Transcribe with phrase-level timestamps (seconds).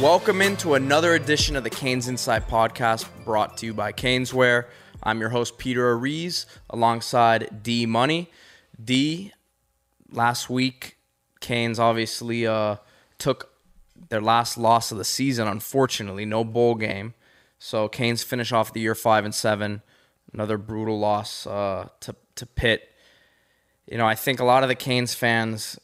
[0.00, 4.66] Welcome into another edition of the Canes Insight Podcast brought to you by Caneswear.
[5.02, 8.30] I'm your host, Peter Ariz, alongside D Money.
[8.84, 9.32] D,
[10.10, 10.98] last week,
[11.40, 12.76] Canes obviously uh,
[13.16, 13.54] took
[14.10, 17.14] their last loss of the season, unfortunately, no bowl game.
[17.58, 19.80] So Canes finish off the year five and seven.
[20.30, 22.92] Another brutal loss uh, to to Pitt.
[23.90, 25.78] You know, I think a lot of the Canes fans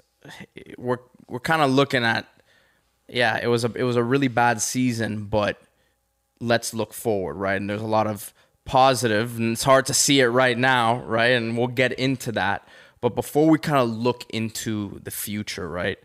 [0.77, 2.27] we're we're kind of looking at
[3.12, 5.61] yeah, it was a it was a really bad season, but
[6.41, 7.57] let's look forward, right?
[7.57, 8.33] And there's a lot of
[8.65, 11.33] positive, and it's hard to see it right now, right?
[11.33, 12.66] And we'll get into that.
[13.01, 15.98] But before we kind of look into the future, right?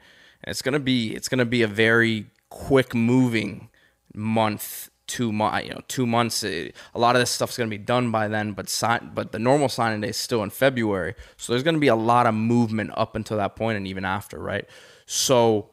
[0.43, 3.69] And It's gonna be it's gonna be a very quick moving
[4.13, 6.44] month two months, you know, two months.
[6.44, 9.31] Eh, a lot of this stuff's going to be done by then, but sign, but
[9.31, 11.16] the normal signing day is still in February.
[11.38, 14.05] So there's going to be a lot of movement up until that point and even
[14.05, 14.66] after, right?
[15.05, 15.69] So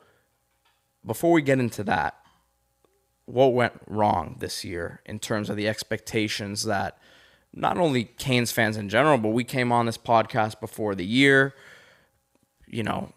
[1.05, 2.16] before we get into that,
[3.27, 6.98] what went wrong this year in terms of the expectations that
[7.52, 11.55] not only Canes fans in general, but we came on this podcast before the year,
[12.66, 13.12] you know,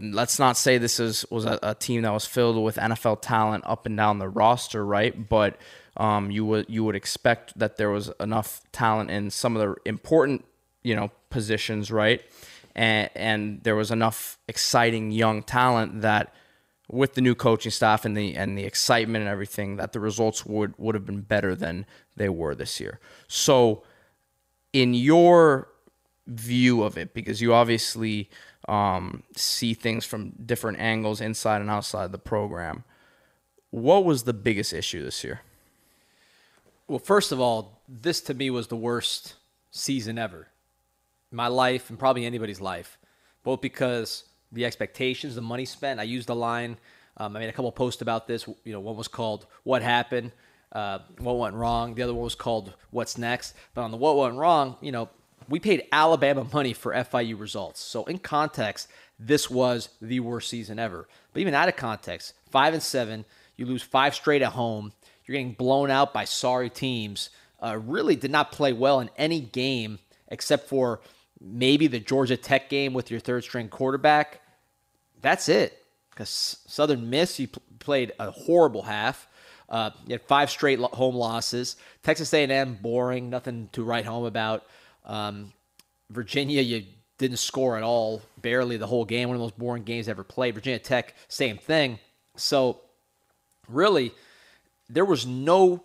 [0.00, 3.64] let's not say this is was a, a, team that was filled with NFL talent
[3.66, 5.28] up and down the roster, right?
[5.28, 5.58] But
[5.96, 9.88] um, you would you would expect that there was enough talent in some of the
[9.88, 10.44] important
[10.82, 12.22] you know positions, right?
[12.74, 16.34] And and there was enough exciting young talent that
[16.88, 20.46] with the new coaching staff and the and the excitement and everything that the results
[20.46, 23.00] would would have been better than they were this year.
[23.28, 23.82] So
[24.72, 25.68] in your
[26.26, 28.28] view of it because you obviously
[28.68, 32.84] um, see things from different angles inside and outside the program.
[33.70, 35.40] What was the biggest issue this year?
[36.88, 39.34] Well, first of all, this to me was the worst
[39.70, 40.48] season ever.
[41.30, 42.98] My life and probably anybody's life,
[43.42, 46.00] both because the expectations, the money spent.
[46.00, 46.76] I used the line.
[47.16, 48.46] Um, I made a couple posts about this.
[48.64, 50.32] You know, one was called "What Happened,"
[50.72, 51.94] uh, what went wrong.
[51.94, 55.08] The other one was called "What's Next." But on the "What Went Wrong," you know,
[55.48, 57.80] we paid Alabama money for FIU results.
[57.80, 58.88] So in context,
[59.18, 61.08] this was the worst season ever.
[61.32, 63.24] But even out of context, five and seven,
[63.56, 64.92] you lose five straight at home.
[65.24, 67.30] You're getting blown out by sorry teams.
[67.60, 69.98] Uh, really did not play well in any game
[70.28, 71.00] except for
[71.40, 74.40] maybe the Georgia Tech game with your third string quarterback.
[75.20, 75.82] That's it.
[76.10, 77.48] Because Southern Miss, you
[77.78, 79.28] played a horrible half.
[79.68, 81.76] Uh, you had five straight home losses.
[82.02, 84.64] Texas A&M, boring, nothing to write home about.
[85.04, 85.52] Um,
[86.10, 86.84] Virginia, you
[87.18, 89.28] didn't score at all, barely the whole game.
[89.28, 90.54] One of the most boring games ever played.
[90.54, 91.98] Virginia Tech, same thing.
[92.36, 92.80] So,
[93.68, 94.12] really,
[94.88, 95.84] there was no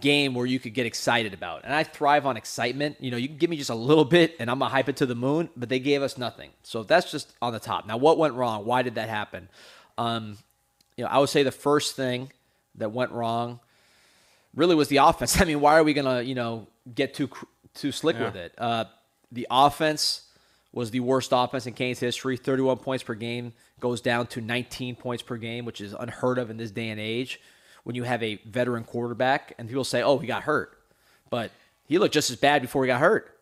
[0.00, 1.64] game where you could get excited about.
[1.64, 2.96] And I thrive on excitement.
[3.00, 4.88] You know, you can give me just a little bit and I'm going to hype
[4.88, 6.50] it to the moon, but they gave us nothing.
[6.62, 7.86] So that's just on the top.
[7.86, 8.64] Now, what went wrong?
[8.64, 9.48] Why did that happen?
[9.96, 10.36] Um,
[10.96, 12.30] you know, I would say the first thing
[12.74, 13.60] that went wrong
[14.54, 15.40] really was the offense.
[15.40, 17.30] I mean, why are we going to, you know, get too
[17.74, 18.24] too slick yeah.
[18.24, 18.54] with it.
[18.58, 18.84] Uh,
[19.30, 20.22] the offense
[20.72, 22.36] was the worst offense in Canes' history.
[22.36, 26.50] 31 points per game goes down to 19 points per game, which is unheard of
[26.50, 27.40] in this day and age.
[27.88, 30.78] When you have a veteran quarterback, and people say, "Oh, he got hurt,"
[31.30, 31.50] but
[31.86, 33.40] he looked just as bad before he got hurt.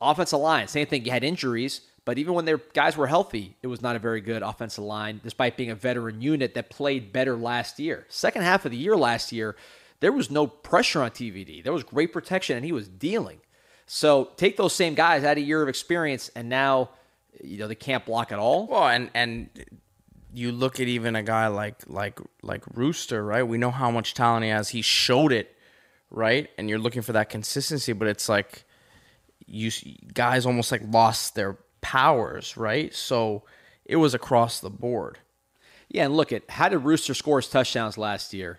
[0.00, 1.04] Offensive line, same thing.
[1.04, 4.22] You had injuries, but even when their guys were healthy, it was not a very
[4.22, 8.06] good offensive line, despite being a veteran unit that played better last year.
[8.08, 9.54] Second half of the year last year,
[10.00, 11.62] there was no pressure on TVD.
[11.62, 13.40] There was great protection, and he was dealing.
[13.84, 16.88] So take those same guys, add a year of experience, and now
[17.44, 18.66] you know they can't block at all.
[18.66, 19.50] Well, and and
[20.36, 23.42] you look at even a guy like like like Rooster, right?
[23.42, 24.68] We know how much talent he has.
[24.68, 25.56] He showed it,
[26.10, 26.50] right?
[26.58, 28.64] And you're looking for that consistency, but it's like
[29.46, 29.70] you
[30.12, 32.94] guys almost like lost their powers, right?
[32.94, 33.44] So
[33.86, 35.18] it was across the board.
[35.88, 38.58] Yeah, and look at how did Rooster score his touchdowns last year?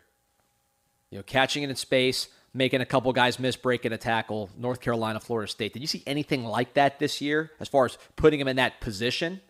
[1.12, 4.50] You know, catching it in space, making a couple guys miss, breaking a tackle.
[4.58, 5.74] North Carolina, Florida State.
[5.74, 8.82] Did you see anything like that this year as far as putting him in that
[8.82, 9.42] position?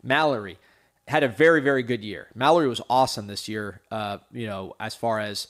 [0.00, 0.56] Mallory
[1.06, 2.28] had a very, very good year.
[2.34, 5.48] Mallory was awesome this year, uh, you know, as far as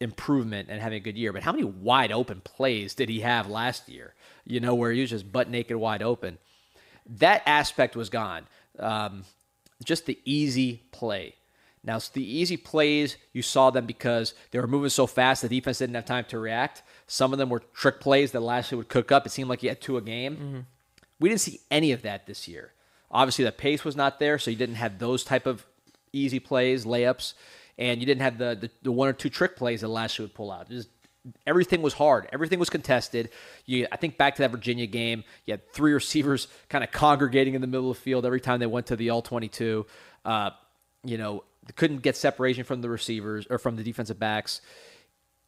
[0.00, 1.32] improvement and having a good year.
[1.32, 4.14] But how many wide open plays did he have last year?
[4.46, 6.38] You know, where he was just butt naked wide open.
[7.06, 8.46] That aspect was gone.
[8.78, 9.24] Um,
[9.84, 11.34] just the easy play.
[11.82, 15.78] Now, the easy plays, you saw them because they were moving so fast, the defense
[15.78, 16.82] didn't have time to react.
[17.06, 19.24] Some of them were trick plays that Lashlee would cook up.
[19.24, 20.36] It seemed like he had two a game.
[20.36, 20.58] Mm-hmm.
[21.20, 22.72] We didn't see any of that this year.
[23.10, 25.66] Obviously, the pace was not there, so you didn't have those type of
[26.12, 27.34] easy plays, layups,
[27.78, 30.34] and you didn't have the, the, the one or two trick plays that Lashlee would
[30.34, 30.68] pull out.
[30.68, 30.88] Just,
[31.46, 32.28] everything was hard.
[32.32, 33.30] Everything was contested.
[33.66, 37.54] You, I think back to that Virginia game, you had three receivers kind of congregating
[37.54, 39.86] in the middle of the field every time they went to the all 22.
[40.24, 40.50] Uh,
[41.04, 41.44] you know,
[41.76, 44.60] couldn't get separation from the receivers or from the defensive backs.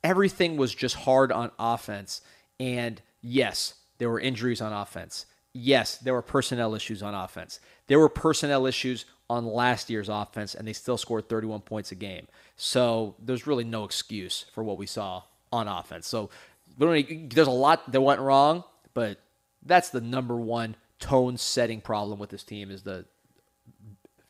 [0.02, 2.22] Everything was just hard on offense.
[2.58, 5.26] And yes, there were injuries on offense.
[5.54, 7.60] Yes, there were personnel issues on offense.
[7.86, 11.94] There were personnel issues on last year's offense, and they still scored 31 points a
[11.94, 12.26] game.
[12.56, 15.22] So there's really no excuse for what we saw
[15.52, 16.06] on offense.
[16.06, 16.30] So
[16.78, 18.64] there's a lot that went wrong,
[18.94, 19.18] but
[19.64, 23.04] that's the number one tone setting problem with this team is the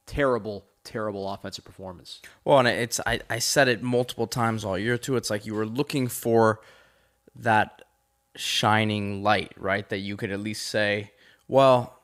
[0.06, 2.20] terrible terrible offensive performance.
[2.44, 5.16] Well, and it's I, I said it multiple times all year too.
[5.16, 6.60] It's like you were looking for
[7.36, 7.81] that
[8.36, 9.88] shining light, right?
[9.88, 11.12] That you could at least say,
[11.48, 11.98] well,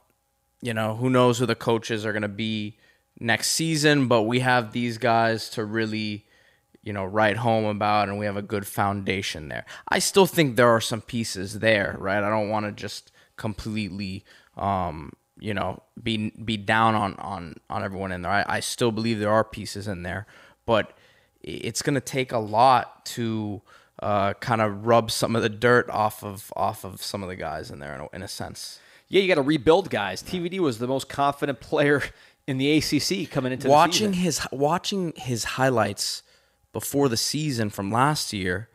[0.61, 2.77] you know, who knows who the coaches are going to be
[3.21, 6.27] next season, but we have these guys to really,
[6.83, 9.65] you know, write home about and we have a good foundation there.
[9.89, 12.23] I still think there are some pieces there, right?
[12.23, 14.25] I don't want to just completely
[14.57, 18.33] um, you know, be be down on on on everyone in there.
[18.33, 20.27] I, I still believe there are pieces in there,
[20.67, 20.97] but
[21.43, 23.63] it's going to take a lot to
[24.01, 27.37] uh, kind of rub some of the dirt off of off of some of the
[27.37, 28.81] guys in there in a, in a sense.
[29.09, 30.23] Yeah, you got to rebuild guys.
[30.23, 32.03] TVD was the most confident player
[32.47, 36.23] in the ACC coming into watching his watching his highlights
[36.73, 38.69] before the season from last year.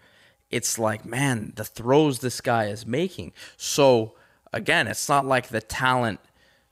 [0.49, 3.33] It's like, man, the throws this guy is making.
[3.57, 4.13] So
[4.51, 6.19] again, it's not like the talent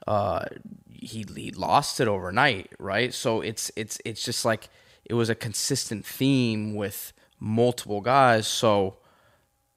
[0.07, 0.45] uh,
[0.91, 3.13] he he lost it overnight, right?
[3.13, 4.69] So it's it's it's just like
[5.05, 8.47] it was a consistent theme with multiple guys.
[8.47, 8.97] So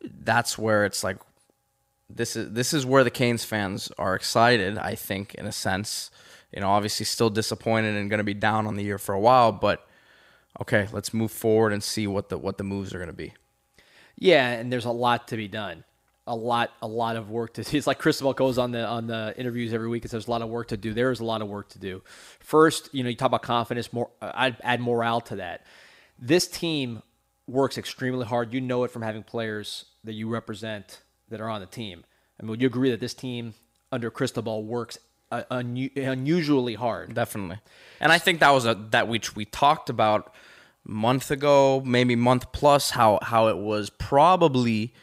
[0.02, 1.16] that's where it's like
[2.08, 4.78] this is this is where the Canes fans are excited.
[4.78, 6.12] I think in a sense,
[6.52, 9.50] you know, obviously still disappointed and to be down on the year for a while,
[9.50, 9.88] but
[10.60, 13.34] okay, let's move forward and see what the what the moves are to be.
[14.16, 15.82] Yeah, and there's a lot to be done
[16.26, 17.76] a lot a lot of work to do.
[17.76, 20.30] It's like Cristobal goes on the on the interviews every week and says there's a
[20.30, 20.92] lot of work to do.
[20.92, 22.02] There is a lot of work to do.
[22.40, 23.92] First, you know, you talk about confidence.
[23.92, 25.66] More, uh, I'd add morale to that.
[26.18, 27.02] This team
[27.46, 28.52] works extremely hard.
[28.52, 32.04] You know it from having players that you represent that are on the team.
[32.38, 33.54] I mean, would you agree that this team
[33.92, 34.98] under Cristobal works
[35.30, 37.14] uh, un- unusually hard?
[37.14, 37.60] Definitely,
[38.00, 40.32] and I think that was a that which we talked about
[40.84, 42.90] month ago, maybe month plus.
[42.90, 44.94] How how it was probably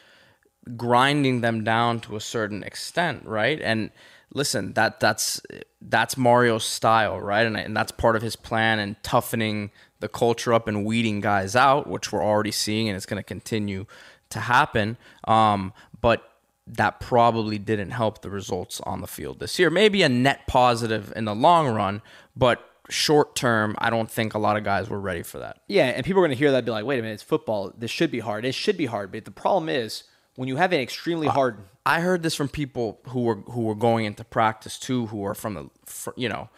[0.78, 3.60] grinding them down to a certain extent, right?
[3.62, 3.90] And
[4.34, 5.42] listen, that that's
[5.82, 7.46] that's Mario's style, right?
[7.46, 11.56] And, and that's part of his plan and toughening the culture up and weeding guys
[11.56, 13.86] out, which we're already seeing, and it's going to continue
[14.30, 14.98] to happen.
[15.26, 16.24] Um, but
[16.68, 19.70] that probably didn't help the results on the field this year.
[19.70, 22.02] Maybe a net positive in the long run,
[22.36, 25.62] but short term, I don't think a lot of guys were ready for that.
[25.68, 27.74] Yeah, and people are going to hear that be like, wait a minute, it's football.
[27.78, 28.46] This should be hard.
[28.46, 29.12] It should be hard.
[29.12, 30.04] But the problem is,
[30.42, 31.60] when you have an extremely uh, hard.
[31.86, 35.36] I heard this from people who were who were going into practice too, who are
[35.36, 36.50] from the you know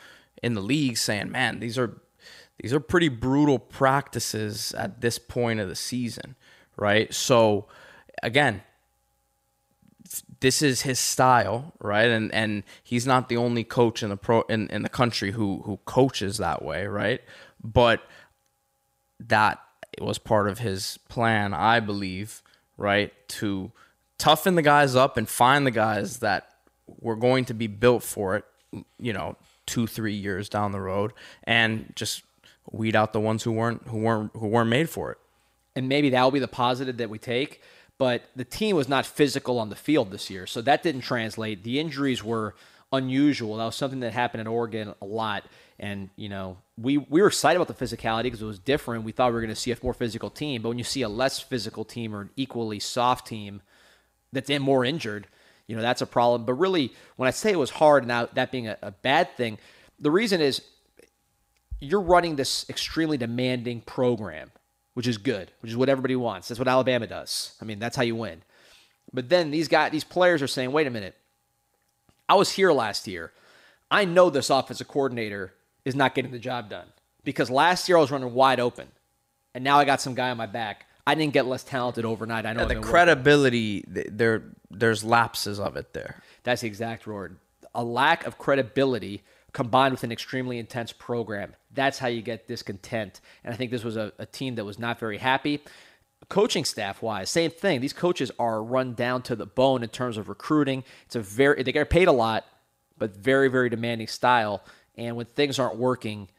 [0.42, 2.00] in the league, saying, "Man, these are
[2.62, 6.38] these are pretty brutal practices at this point of the season,
[6.78, 7.68] right?" So
[8.24, 8.64] again,
[10.40, 12.10] this is his style, right?
[12.10, 15.62] And and he's not the only coach in the pro in, in the country who
[15.66, 17.20] who coaches that way, right?
[17.62, 18.02] But
[19.20, 19.60] that
[20.00, 22.42] was part of his plan, I believe,
[22.78, 23.14] right?
[23.30, 23.72] To
[24.18, 26.50] toughen the guys up and find the guys that
[27.00, 28.46] were going to be built for it,
[29.00, 32.24] you know, two, three years down the road, and just
[32.72, 35.18] weed out the ones who weren't who weren't who weren't made for it.
[35.76, 37.62] And maybe that will be the positive that we take.
[37.98, 41.64] But the team was not physical on the field this year, so that didn't translate.
[41.64, 42.56] The injuries were
[42.92, 43.58] unusual.
[43.58, 45.44] That was something that happened in Oregon a lot.
[45.84, 49.04] And, you know, we, we were excited about the physicality because it was different.
[49.04, 50.62] We thought we were going to see a more physical team.
[50.62, 53.62] But when you see a less physical team or an equally soft team
[54.32, 55.28] that's more injured,
[55.68, 56.46] you know, that's a problem.
[56.46, 59.58] But really, when I say it was hard, now that being a, a bad thing,
[60.00, 60.62] the reason is
[61.82, 64.52] you're running this extremely demanding program,
[64.94, 66.48] which is good, which is what everybody wants.
[66.48, 67.58] That's what Alabama does.
[67.62, 68.42] I mean, that's how you win.
[69.12, 71.18] But then these guys, these players are saying, wait a minute,
[72.30, 73.34] I was here last year.
[73.92, 75.54] I know this offensive coordinator
[75.86, 76.88] is not getting the job done
[77.24, 78.88] because last year I was running wide open,
[79.54, 80.86] and now I got some guy on my back.
[81.06, 82.46] I didn't get less talented overnight.
[82.46, 84.44] I know yeah, the credibility there.
[84.72, 86.22] There's lapses of it there.
[86.44, 87.38] That's the exact word.
[87.76, 91.56] A lack of credibility combined with an extremely intense program.
[91.72, 93.22] That's how you get discontent.
[93.44, 95.62] And I think this was a, a team that was not very happy.
[96.30, 97.82] Coaching staff wise, same thing.
[97.82, 100.84] These coaches are run down to the bone in terms of recruiting.
[101.06, 102.46] It's a very they get paid a lot,
[102.98, 104.64] but very very demanding style.
[104.96, 106.30] And when things aren't working,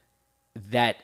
[0.70, 0.96] that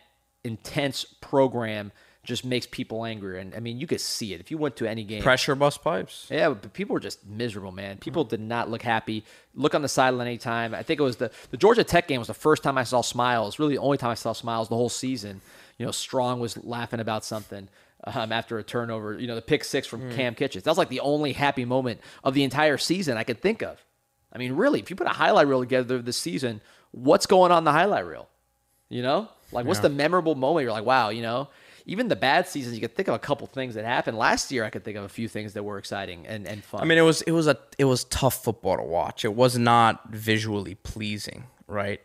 [0.44, 1.92] intense program
[2.22, 3.40] just makes people angry.
[3.40, 5.22] And I mean, you could see it if you went to any game.
[5.22, 6.26] Pressure bust pipes.
[6.30, 7.98] Yeah, but people were just miserable, man.
[7.98, 9.24] People did not look happy.
[9.54, 10.74] Look on the sideline anytime.
[10.74, 13.00] I think it was the the Georgia Tech game was the first time I saw
[13.00, 13.58] smiles.
[13.58, 15.40] Really, the only time I saw smiles the whole season.
[15.78, 17.68] You know, Strong was laughing about something
[18.04, 19.18] um, after a turnover.
[19.18, 20.62] You know, the pick six from Kam Kinchens.
[20.62, 23.82] That was like the only happy moment of the entire season I could think of.
[24.32, 26.60] I mean, really, if you put a highlight reel together this season,
[26.92, 28.28] what's going on in the highlight reel?
[28.88, 30.64] You know, like what's the memorable moment?
[30.64, 31.48] You're like, wow, you know.
[31.86, 34.64] Even the bad seasons, you could think of a couple things that happened last year.
[34.64, 36.82] I could think of a few things that were exciting and, and fun.
[36.82, 39.24] I mean, it was it was a it was tough football to watch.
[39.24, 42.00] It was not visually pleasing, right?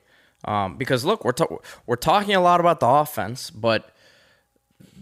[0.45, 3.91] Um, because look, we're ta- we're talking a lot about the offense, but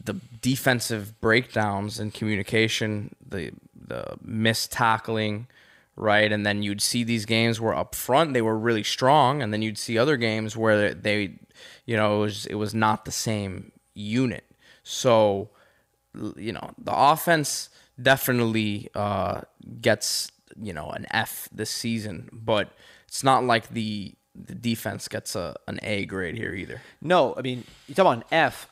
[0.04, 5.48] the defensive breakdowns and communication, the the missed tackling,
[5.96, 6.32] right?
[6.32, 9.62] And then you'd see these games where up front they were really strong, and then
[9.62, 11.40] you'd see other games where they,
[11.86, 14.44] you know, it was it was not the same unit.
[14.84, 15.50] So,
[16.36, 17.70] you know, the offense
[18.02, 19.42] definitely uh,
[19.82, 20.32] gets
[20.62, 22.72] you know an F this season, but
[23.08, 26.82] it's not like the the defense gets a an A grade here either.
[27.02, 28.70] No, I mean, you talk about an F,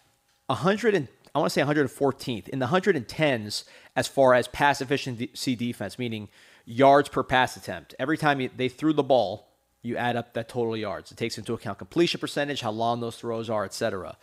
[0.48, 3.64] 100 and I want to say 114th in the 110s
[3.96, 6.28] as far as pass efficiency defense, meaning
[6.72, 7.94] yards per pass attempt.
[8.00, 9.48] Every time you, they threw the ball,
[9.82, 11.12] you add up that total yards.
[11.12, 14.18] It takes into account completion percentage, how long those throws are, etc.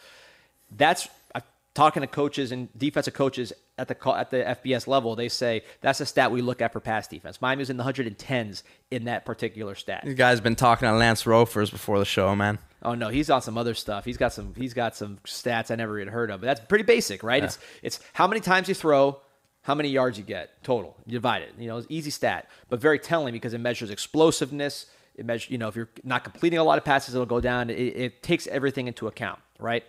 [0.75, 1.43] That's I'm
[1.75, 5.14] talking to coaches and defensive coaches at the at the FBS level.
[5.14, 7.40] They say that's a stat we look at for pass defense.
[7.40, 10.05] Miami was in the 110s in that particular stat.
[10.07, 12.59] You guys been talking to Lance Rofers before the show, man.
[12.83, 14.05] Oh no, he's on some other stuff.
[14.05, 16.40] He's got some he's got some stats I never even heard of.
[16.40, 17.43] But that's pretty basic, right?
[17.43, 19.21] It's it's how many times you throw,
[19.69, 20.97] how many yards you get total.
[21.05, 21.53] You divide it.
[21.59, 24.87] You know, it's easy stat, but very telling because it measures explosiveness.
[25.15, 27.69] It measures, you know, if you're not completing a lot of passes, it'll go down.
[27.69, 29.85] It, it takes everything into account, right?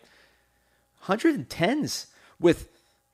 [1.05, 2.07] 110s
[2.41, 2.67] with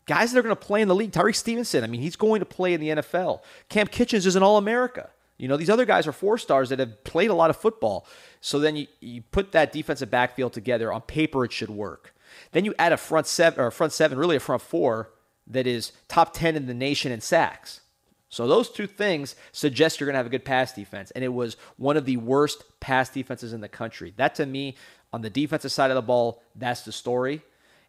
[0.08, 1.12] guys that are going to play in the league.
[1.12, 3.42] Tyrique Stevenson, I mean, he's going to play in the NFL.
[3.70, 5.12] Kam Kinchens is an All America.
[5.38, 8.08] You know, these other guys are four stars that have played a lot of football.
[8.42, 10.92] So then you, you put that defensive backfield together.
[10.92, 12.16] On paper, it should work.
[12.54, 15.12] Then you add a front seven or a front seven, really a front four
[15.48, 17.82] that is top 10 in the nation in sacks.
[18.30, 21.12] So those two things suggest you're going to have a good pass defense.
[21.12, 24.14] And it was one of the worst pass defenses in the country.
[24.18, 24.76] That to me,
[25.14, 27.42] on the defensive side of the ball, that's the story.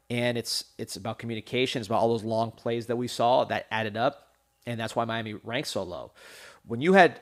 [0.09, 1.81] And it's it's about communication.
[1.81, 4.29] It's about all those long plays that we saw that added up.
[4.67, 6.13] And that's why Miami ranks so low.
[6.65, 7.21] When you had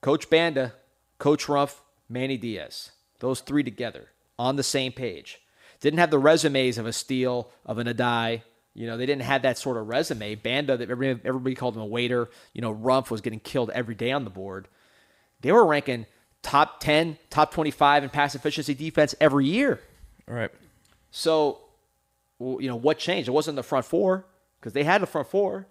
[0.00, 0.72] Coach Banda,
[1.18, 1.74] Coach Rumph,
[2.08, 4.08] Manny Diaz, those three together
[4.38, 5.40] on the same page,
[5.80, 8.42] didn't have the resumes of a Steele, of an Addae.
[8.74, 10.34] You know, they didn't have that sort of resume.
[10.34, 12.30] Banda, that everybody, everybody called him a waiter.
[12.54, 14.68] You know, Rumph was getting killed every day on the board.
[15.40, 16.06] They were ranking
[16.42, 19.80] top 10, top 25 in pass efficiency defense every year.
[20.28, 20.50] All right.
[21.10, 21.60] So,
[22.38, 23.28] well, you know, what changed?
[23.28, 24.24] It wasn't the front four
[24.58, 25.66] because they had the front four,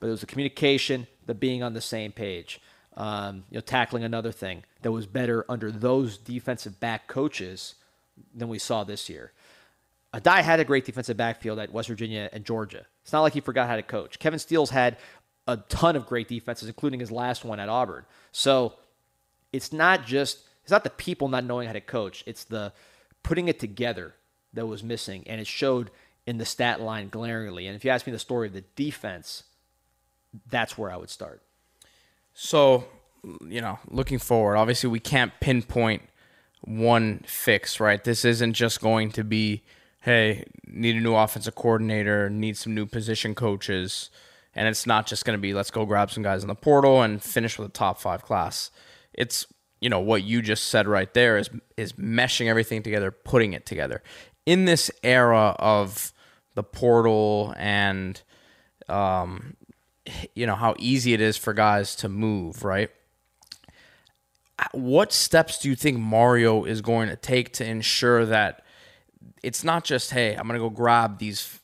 [0.00, 2.60] but it was the communication, the being on the same page.
[2.96, 7.74] Um, you know, tackling another thing that was better under those defensive back coaches
[8.34, 9.32] than we saw this year.
[10.14, 12.86] Addae had a great defensive backfield at West Virginia and Georgia.
[13.02, 14.18] It's not like he forgot how to coach.
[14.18, 14.96] Kevin Steele's had
[15.46, 18.04] a ton of great defenses, including his last one at Auburn.
[18.32, 18.74] So
[19.52, 22.24] it's not just it's not the people not knowing how to coach.
[22.26, 22.72] It's the
[23.22, 24.14] putting it together
[24.52, 25.90] that was missing, and it showed
[26.26, 27.66] in the stat line glaringly.
[27.66, 29.44] And if you ask me the story of the defense,
[30.50, 31.42] that's where I would start.
[32.34, 32.86] So,
[33.46, 36.02] you know, looking forward, obviously we can't pinpoint
[36.62, 38.02] one fix, right?
[38.02, 39.62] This isn't just going to be,
[40.06, 44.08] hey, need a new offensive coordinator, need some new position coaches,
[44.54, 47.02] and it's not just going to be let's go grab some guys in the portal
[47.02, 48.70] and finish with a top 5 class.
[49.12, 49.48] It's,
[49.80, 53.66] you know, what you just said right there is is meshing everything together, putting it
[53.66, 54.00] together.
[54.46, 56.12] In this era of
[56.54, 58.22] the portal and
[58.88, 59.56] um,
[60.36, 62.90] you know how easy it is for guys to move, right?
[64.70, 68.62] What steps do you think Mario is going to take to ensure that
[69.42, 71.60] it's not just hey, I'm to go grab these,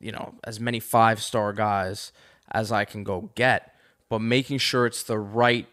[0.00, 2.12] you know, as many five star guys
[2.50, 3.74] as I can go get,
[4.08, 5.66] but making sure it's the right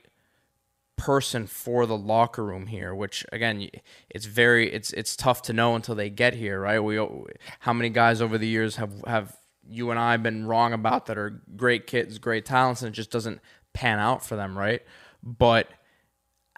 [0.99, 3.69] person for the locker room here which again
[4.09, 6.81] it's very it's it's tough to know until they get here right?
[6.81, 7.25] We oh,
[7.59, 11.17] how many guys over the years have have you and I been wrong about that
[11.17, 13.39] are great kids great talents and it just doesn't
[13.71, 14.81] pan out for them right?
[15.23, 15.67] But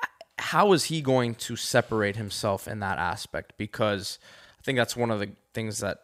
[0.02, 0.08] uh,
[0.40, 3.54] how is he going to separate himself in that aspect?
[3.58, 4.18] Because
[4.62, 6.02] I think that's one of the things that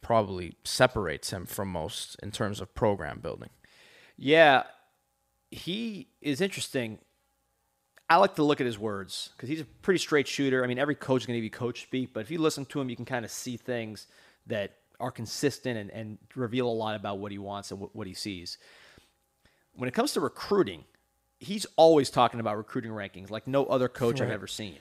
[0.00, 3.50] probably separates him from most in terms of program building
[4.16, 4.62] Yeah,
[5.50, 6.98] he is interesting.
[8.08, 10.64] I like to look at his words because he's a pretty straight shooter.
[10.64, 12.80] I mean, every coach is going to be coach speak, but if you listen to
[12.80, 14.06] him, you can kind of see things
[14.46, 18.06] that are consistent and, and reveal a lot about what he wants and what, what
[18.06, 18.58] he sees.
[19.74, 20.84] When it comes to recruiting,
[21.38, 24.78] he's always talking about recruiting rankings like no other coach I've ever seen.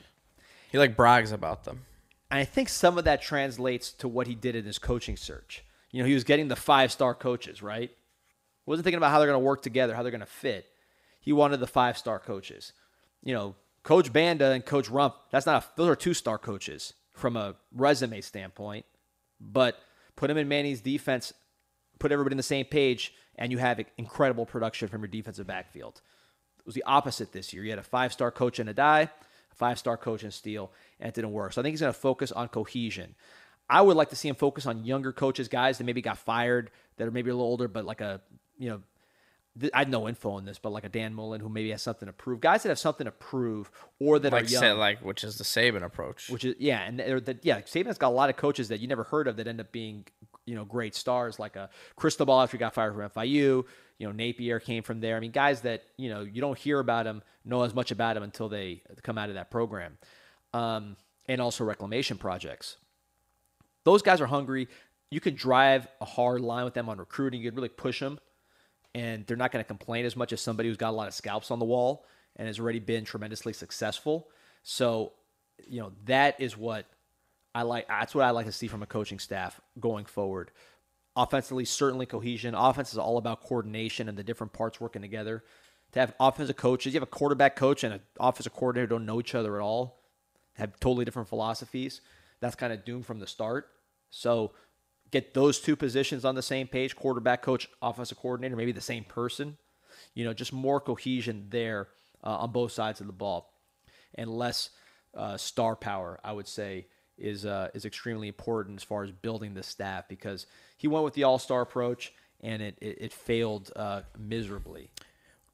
[0.71, 1.81] He like brags about them.
[2.31, 5.63] And I think some of that translates to what he did in his coaching search.
[5.91, 7.91] You know, he was getting the five star coaches, right?
[8.65, 10.67] Wasn't thinking about how they're going to work together, how they're going to fit.
[11.19, 12.73] He wanted the five star coaches.
[13.23, 16.93] You know, Coach Banda and Coach Rumph, that's not a, those are two star coaches
[17.13, 18.85] from a resume standpoint.
[19.41, 19.79] But
[20.15, 21.33] put him in Manny's defense,
[21.97, 26.01] put everybody in the same page, and you have incredible production from your defensive backfield.
[26.59, 27.63] It was the opposite this year.
[27.63, 29.09] You had a five star coach and a a
[29.59, 31.53] five star coach in Steele, and it didn't work.
[31.53, 33.13] So I think he's going to focus on cohesion.
[33.69, 36.71] I would like to see him focus on younger coaches, guys that maybe got fired,
[36.97, 38.21] that are maybe a little older, but like a,
[38.57, 38.81] you know,
[39.73, 42.07] I had no info on this, but like a Dan Mullen who maybe has something
[42.07, 45.23] to prove, guys that have something to prove, or that like are young, like which
[45.23, 48.37] is the Saban approach, which is yeah, and that yeah, Saban's got a lot of
[48.37, 50.05] coaches that you never heard of that end up being
[50.49, 53.65] you know great stars, like a Cristobal after he got fired from FIU,
[53.97, 55.15] you know Napier came from there.
[55.15, 58.15] I mean, guys that you know you don't hear about them, know as much about
[58.15, 59.97] them until they come out of that program,
[60.53, 60.95] um,
[61.27, 62.77] and also reclamation projects.
[63.85, 64.67] Those guys are hungry.
[65.11, 67.41] You could drive a hard line with them on recruiting.
[67.41, 68.19] You could really push them
[68.95, 71.13] and they're not going to complain as much as somebody who's got a lot of
[71.13, 74.29] scalps on the wall and has already been tremendously successful.
[74.63, 75.13] So,
[75.67, 76.85] you know, that is what
[77.53, 77.87] I like.
[77.87, 80.51] That's what I like to see from a coaching staff going forward.
[81.15, 82.55] Offensively, certainly cohesion.
[82.55, 85.43] Offense is all about coordination and the different parts working together.
[85.93, 89.19] To have offensive coaches, you have a quarterback coach and an offensive coordinator don't know
[89.19, 89.99] each other at all,
[90.53, 92.01] have totally different philosophies.
[92.39, 93.69] That's kind of doomed from the start.
[94.11, 94.51] So
[95.11, 99.03] get those two positions on the same page quarterback coach offensive coordinator maybe the same
[99.03, 99.57] person
[100.13, 101.87] you know just more cohesion there
[102.23, 103.53] uh, on both sides of the ball
[104.15, 104.69] and less
[105.15, 106.85] uh, star power i would say
[107.19, 110.45] is uh, is extremely important as far as building the staff because
[110.77, 114.91] he went with the all-star approach and it, it, it failed uh, miserably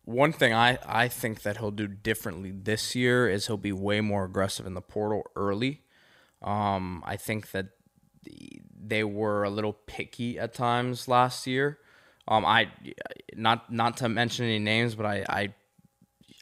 [0.05, 4.01] one thing I, I think that he'll do differently this year is he'll be way
[4.01, 5.81] more aggressive in the portal early.
[6.43, 7.69] Um, I think that
[8.79, 11.79] they were a little picky at times last year.
[12.27, 12.71] Um, I
[13.35, 15.53] not not to mention any names, but I, I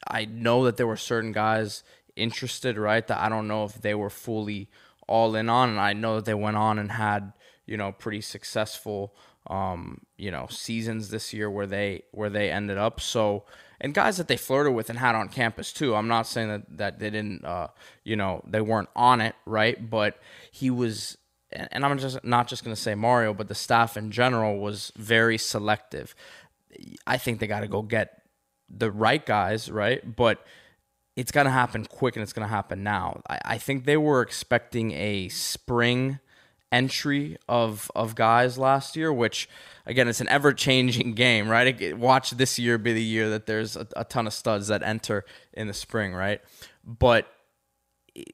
[0.06, 1.82] I know that there were certain guys
[2.16, 3.06] interested, right?
[3.06, 4.70] That I don't know if they were fully
[5.06, 7.32] all in on, and I know that they went on and had
[7.66, 9.14] you know pretty successful
[9.48, 13.00] um, you know seasons this year where they where they ended up.
[13.00, 13.44] So
[13.80, 15.94] and guys that they flirted with and had on campus too.
[15.94, 17.68] I'm not saying that that they didn't uh,
[18.04, 19.90] you know they weren't on it, right?
[19.90, 20.18] But
[20.50, 21.18] he was
[21.54, 24.92] and I'm just not just going to say Mario, but the staff in general was
[24.96, 26.14] very selective.
[27.06, 28.22] I think they got to go get
[28.68, 30.16] the right guys, right?
[30.16, 30.44] But
[31.16, 33.20] it's going to happen quick and it's going to happen now.
[33.28, 36.18] I, I, think they were expecting a spring
[36.72, 39.48] entry of of guys last year, which
[39.86, 41.96] again, it's an ever changing game, right?
[41.96, 45.24] Watch this year be the year that there's a, a ton of studs that enter
[45.52, 46.40] in the spring, right?
[46.84, 47.28] But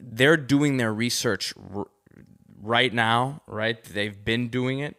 [0.00, 1.54] they're doing their research
[2.62, 3.82] right now, right?
[3.84, 4.96] They've been doing it.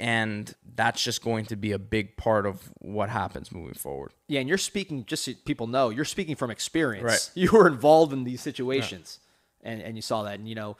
[0.00, 4.14] And that's just going to be a big part of what happens moving forward.
[4.28, 7.04] Yeah, and you're speaking just so people know, you're speaking from experience.
[7.04, 7.30] Right.
[7.34, 9.20] You were involved in these situations.
[9.62, 9.72] Yeah.
[9.72, 10.38] And and you saw that.
[10.38, 10.78] And you know,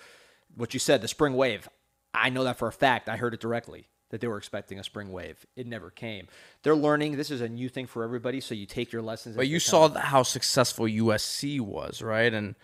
[0.56, 1.68] what you said, the spring wave,
[2.14, 3.08] I know that for a fact.
[3.10, 5.44] I heard it directly that they were expecting a spring wave.
[5.54, 6.26] It never came.
[6.62, 7.16] They're learning.
[7.16, 9.36] This is a new thing for everybody, so you take your lessons.
[9.36, 12.32] But you saw how successful USC was, right?
[12.32, 12.54] And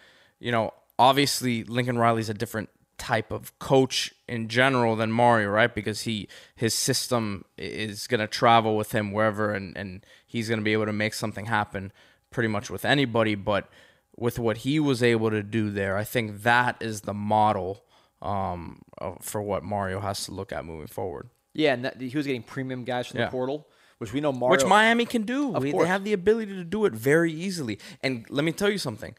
[0.40, 5.74] you know, obviously Lincoln Riley's a different type of coach in general than Mario, right?
[5.74, 10.60] Because he his system is going to travel with him wherever, and and he's going
[10.60, 11.92] to be able to make something happen
[12.30, 13.34] pretty much with anybody.
[13.34, 13.68] But
[14.16, 17.84] with what he was able to do there, I think that is the model
[18.22, 18.82] um,
[19.20, 21.28] for what Mario has to look at moving forward.
[21.52, 23.26] Yeah, and that, he was getting premium guys from yeah.
[23.26, 23.66] the portal.
[23.98, 25.48] Which we know Mario, which Miami can do.
[25.48, 27.78] We, they have the ability to do it very easily.
[28.02, 29.14] And let me tell you something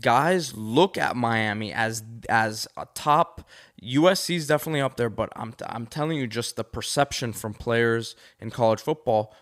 [0.00, 3.48] guys look at Miami as as a top.
[3.82, 8.16] USC is definitely up there, but I'm I'm telling you, just the perception from players
[8.40, 9.34] in college football,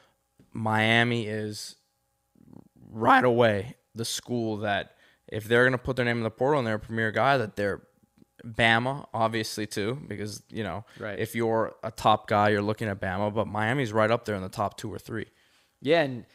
[0.53, 1.77] Miami is
[2.91, 4.93] right away the school that
[5.29, 7.57] if they're gonna put their name in the portal and they're a premier guy, that
[7.57, 7.83] they're
[8.45, 11.19] Bama, obviously too, because you know right.
[11.19, 14.43] if you're a top guy, you're looking at Bama, but Miami's right up there in
[14.43, 15.27] the top two or three.
[15.81, 16.27] Yeah, and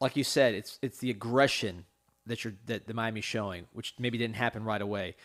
[0.00, 1.84] like you said, it's it's the aggression
[2.26, 5.16] that you're that the Miami's showing, which maybe didn't happen right away.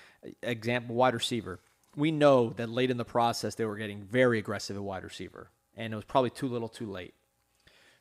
[0.43, 1.59] Example, wide receiver.
[1.95, 5.49] We know that late in the process they were getting very aggressive at wide receiver,
[5.75, 7.13] and it was probably too little, too late.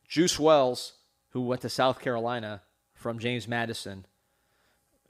[0.09, 0.95] Juice Wells,
[1.31, 2.63] who went to South Carolina
[2.95, 4.07] from James Madison,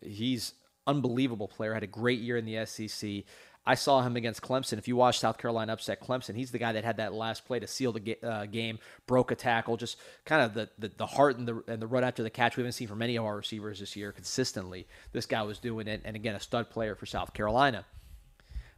[0.02, 0.54] he's
[0.86, 1.74] unbelievable player.
[1.74, 3.24] Had a great year in the SEC.
[3.68, 4.78] I saw him against Clemson.
[4.78, 7.60] If you watch South Carolina upset Clemson, he's the guy that had that last play
[7.60, 11.04] to seal the ga- uh, game, broke a tackle, just kind of the, the, the
[11.04, 13.26] heart and the, and the run after the catch we haven't seen from many of
[13.26, 14.86] our receivers this year consistently.
[15.12, 17.84] This guy was doing it, and again, a stud player for South Carolina.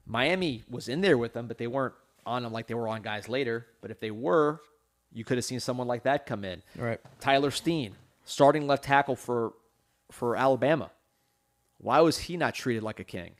[0.06, 1.94] Miami was in there with them, but they weren't
[2.26, 3.68] on them like they were on guys later.
[3.82, 4.60] But if they were,
[5.12, 6.62] you could have seen someone like that come in.
[6.74, 6.98] Right.
[7.20, 9.52] Tyler Steen, starting left tackle for
[10.10, 10.90] for Alabama.
[11.78, 13.36] Why was he not treated like a king?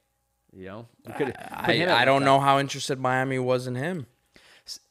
[0.56, 4.06] You know, you I, I don't know how interested Miami was in him.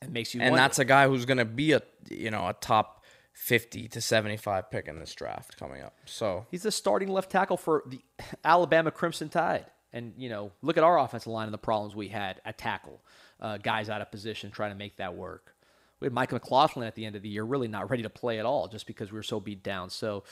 [0.02, 0.62] It makes you And wonder.
[0.64, 4.70] that's a guy who's going to be a you know a top 50 to 75
[4.70, 5.94] pick in this draft coming up.
[6.06, 8.02] So He's the starting left tackle for the
[8.44, 9.66] Alabama Crimson Tide.
[9.92, 13.02] And, you know, look at our offensive line and the problems we had at tackle.
[13.40, 15.56] Uh, guys out of position trying to make that work.
[16.00, 18.38] We had Mike McLaughlin at the end of the year really not ready to play
[18.40, 19.90] at all just because we were so beat down.
[19.90, 20.26] So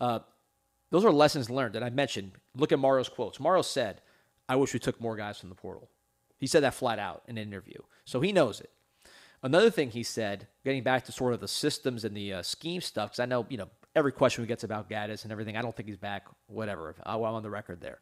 [0.00, 0.20] uh,
[0.90, 1.76] those are lessons learned.
[1.76, 3.38] And I mentioned, look at Mario's quotes.
[3.38, 4.00] Mario said,
[4.48, 5.88] I wish we took more guys from the portal.
[6.38, 7.80] He said that flat out in an interview.
[8.04, 8.70] So he knows it.
[9.42, 12.80] Another thing he said, getting back to sort of the systems and the uh, scheme
[12.80, 15.62] stuff, because I know, you know, every question we gets about Gattis and everything, I
[15.62, 16.94] don't think he's back, whatever.
[17.04, 17.98] I'm on the record there.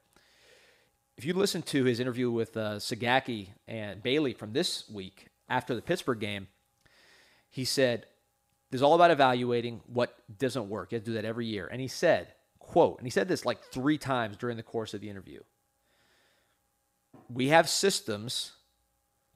[1.16, 5.74] If you listen to his interview with uh, Zagacki and Bailey from this week after
[5.74, 6.48] the Pittsburgh game,
[7.50, 8.06] he said,
[8.70, 10.90] "There's all about evaluating what doesn't work.
[10.90, 12.28] You have to do that every year." And he said,
[12.58, 15.40] "quote," and he said this like three times during the course of the interview.
[17.28, 18.52] We have systems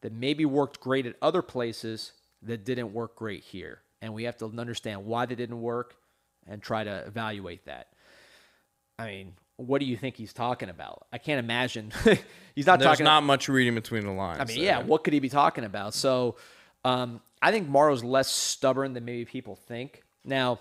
[0.01, 2.13] that maybe worked great at other places
[2.43, 5.97] that didn't work great here, and we have to understand why they didn't work
[6.47, 7.89] and try to evaluate that.
[8.99, 11.07] I mean, what do you think he's talking about?
[11.13, 11.93] I can't imagine.
[12.55, 13.05] he's not there's talking.
[13.05, 14.41] not much reading between the lines.
[14.41, 15.95] I mean, yeah, what could he be talking about?
[15.95, 16.37] So,
[16.85, 20.03] um, I think Morrow's less stubborn than maybe people think.
[20.25, 20.61] Now,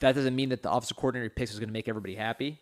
[0.00, 2.58] that doesn't mean that the offensive coordinator picks is going to make everybody happy.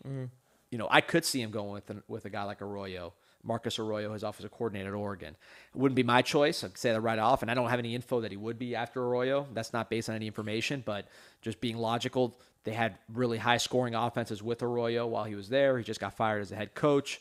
[0.71, 3.79] You know, I could see him going with a, with a guy like Arroyo, Marcus
[3.79, 5.35] Arroyo, his offensive coordinator at Oregon.
[5.75, 6.63] It wouldn't be my choice.
[6.63, 8.75] I'd say that right off, and I don't have any info that he would be
[8.75, 9.47] after Arroyo.
[9.55, 11.09] That's not based on any information, but
[11.41, 15.79] just being logical, they had really high scoring offenses with Arroyo while he was there.
[15.79, 17.21] He just got fired as a head coach.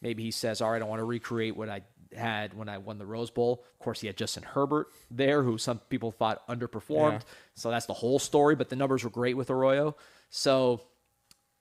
[0.00, 1.82] Maybe he says, "All right, I want to recreate what I
[2.16, 5.58] had when I won the Rose Bowl." Of course, he had Justin Herbert there, who
[5.58, 7.12] some people thought underperformed.
[7.12, 7.28] Yeah.
[7.54, 8.56] So that's the whole story.
[8.56, 9.96] But the numbers were great with Arroyo.
[10.30, 10.82] So,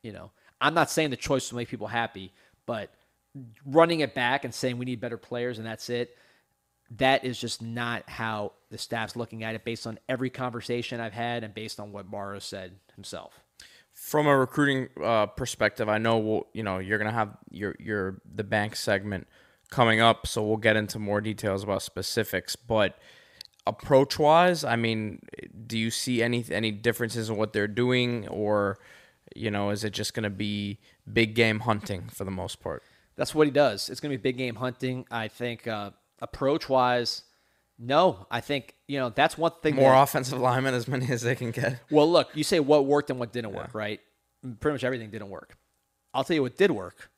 [0.01, 2.33] you know, I'm not saying the choice will make people happy,
[2.65, 2.91] but
[3.65, 6.15] running it back and saying we need better players and that's it,
[6.97, 11.13] that is just not how the staff's looking at it based on every conversation I've
[11.13, 13.43] had and based on what Morrow said himself.
[13.93, 18.21] from a recruiting uh, perspective, I know we'll, you know you're gonna have your your
[18.35, 19.27] the bank segment
[19.71, 22.55] coming up, so we'll get into more details about specifics.
[22.55, 22.97] But
[23.65, 25.19] approach wise, I mean,
[25.65, 28.77] do you see any any differences in what they're doing, or
[29.35, 30.79] you know, is it just gonna be
[31.11, 32.83] big game hunting for the most part?
[33.17, 33.89] That's what he does.
[33.89, 35.05] It's going to be big game hunting.
[35.09, 35.89] I think uh,
[36.21, 37.23] approach wise,
[37.79, 38.27] no.
[38.29, 39.75] I think you know that's one thing.
[39.75, 41.81] More that, offensive linemen, as many as they can get.
[41.89, 43.99] Well, look, you say what worked and what didn't work, right?
[44.59, 45.57] Pretty much everything didn't work.
[46.13, 47.09] I'll tell you what did work.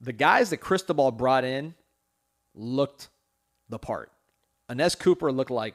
[0.00, 1.74] The guys that Cristobal brought in
[2.54, 3.08] looked
[3.68, 4.12] the part.
[4.70, 5.74] Anez Cooper looked like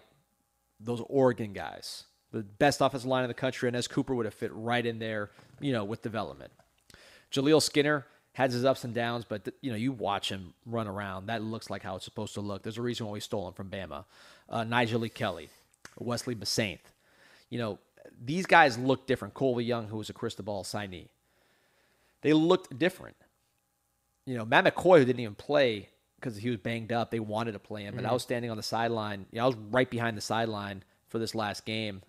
[0.80, 2.06] those Oregon guys.
[2.34, 3.70] The best offensive line in the country.
[3.70, 6.52] and as Cooper would have fit right in there, you know, with development.
[7.32, 11.28] Jaleel Skinner has his ups and downs, but you know, you watch him run around.
[11.28, 12.64] That looks like how it's supposed to look.
[12.64, 14.06] There's a reason why we stole him from Bama.
[14.50, 15.50] Uh, Nyjalik Kelly,
[16.00, 16.80] Wesley Bissainthe.
[17.50, 17.80] You know,
[18.24, 19.36] these guys look different.
[19.36, 21.10] Colby Young, who was a Cristobal signee,
[22.22, 23.16] they looked different.
[24.26, 27.52] You know, Matt McCoy, who didn't even play because he was banged up, they wanted
[27.52, 29.26] to play him, but I was standing on the sideline.
[29.32, 32.02] You know, I was right behind the sideline for this last game.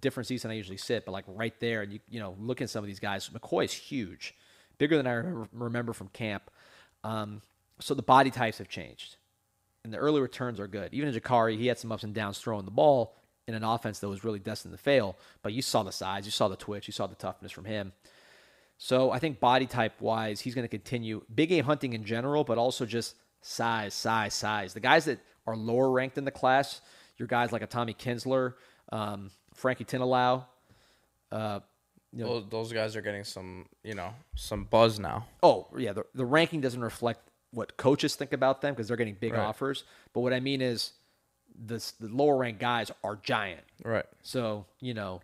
[0.00, 2.60] Different seats than I usually sit, but like right there, and you you know, look
[2.60, 3.28] at some of these guys.
[3.28, 4.34] McCoy is huge,
[4.78, 6.50] bigger than I remember, remember from camp.
[7.04, 7.42] Um,
[7.80, 9.16] so the body types have changed,
[9.84, 10.92] and the early returns are good.
[10.92, 14.00] Even in Jacurri, he had some ups and downs throwing the ball in an offense
[14.00, 15.16] that was really destined to fail.
[15.42, 17.92] But you saw the size, you saw the twitch, you saw the toughness from him.
[18.78, 22.44] So I think body type wise, he's going to continue big game hunting in general,
[22.44, 24.74] but also just size, size, size.
[24.74, 26.80] The guys that are lower ranked in the class,
[27.16, 28.54] your guys like a Tommy Kinsler,
[28.92, 30.44] um, Frankie Tinalau.
[31.32, 31.60] Uh,
[32.12, 35.26] you know, Those, those guys are getting some, you know, some buzz now.
[35.42, 39.16] oh yeah, the, the ranking doesn't reflect what coaches think about them because they're getting
[39.18, 39.40] big Right.
[39.40, 39.84] offers.
[40.12, 40.92] But what I mean is,
[41.58, 43.62] this, the lower ranked guys are giant.
[43.82, 44.04] Right.
[44.22, 45.20] So, you know,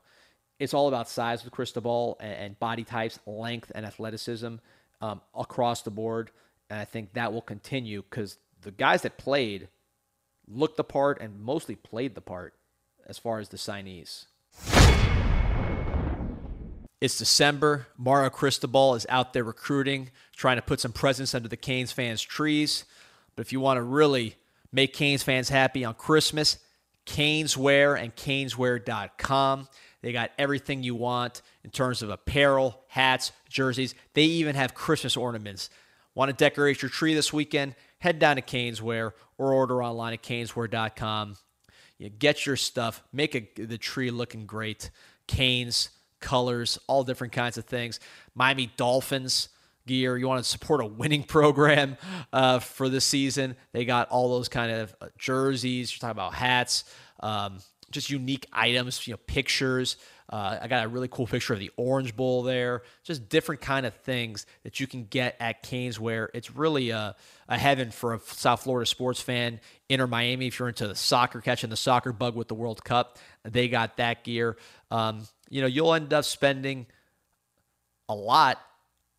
[0.58, 4.54] it's all about size with Cristobal and, and body types, length, and athleticism
[5.02, 6.30] um, across the board.
[6.70, 9.68] And I think that will continue because the guys that played
[10.48, 12.54] looked the part and mostly played the part
[13.06, 14.26] as far as the signees.
[17.00, 17.88] It's December.
[17.98, 22.22] Mario Cristobal is out there recruiting, trying to put some presents under the Canes fans'
[22.22, 22.84] trees.
[23.34, 24.36] But if you want to really
[24.70, 26.58] make Canes fans happy on Christmas,
[27.06, 29.68] Caneswear and Caneswear.com.
[30.02, 33.94] They got everything you want in terms of apparel, hats, jerseys.
[34.14, 35.70] They even have Christmas ornaments.
[36.14, 37.74] Want to decorate your tree this weekend?
[37.98, 41.36] Head down to Caneswear or order online at Caneswear.com.
[42.02, 44.90] You get your stuff, make a, the tree looking great.
[45.28, 48.00] Canes, colors, all different kinds of things.
[48.34, 49.50] Miami Dolphins
[49.86, 50.16] gear.
[50.16, 51.96] You want to support a winning program
[52.32, 53.54] uh, for the season.
[53.70, 55.92] They got all those kind of uh, jerseys.
[55.92, 56.84] You're talking about hats,
[57.20, 57.58] um,
[57.92, 59.96] just unique items, you know, pictures.
[60.32, 62.82] Uh, I got a really cool picture of the Orange Bowl there.
[63.04, 67.14] Just different kind of things that you can get at Caneswear it's really a,
[67.48, 69.60] a heaven for a South Florida sports fan.
[69.90, 73.18] Inter Miami, if you're into the soccer, catching the soccer bug with the World Cup,
[73.44, 74.56] they got that gear.
[74.90, 76.86] Um, you know, you'll end up spending
[78.08, 78.58] a lot,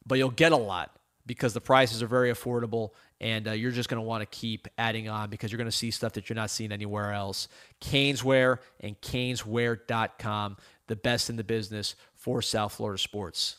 [0.07, 3.87] but you'll get a lot because the prices are very affordable and uh, you're just
[3.87, 6.35] going to want to keep adding on because you're going to see stuff that you're
[6.35, 7.47] not seeing anywhere else.
[7.79, 13.57] Caneswear and caneswear.com, the best in the business for South Florida sports.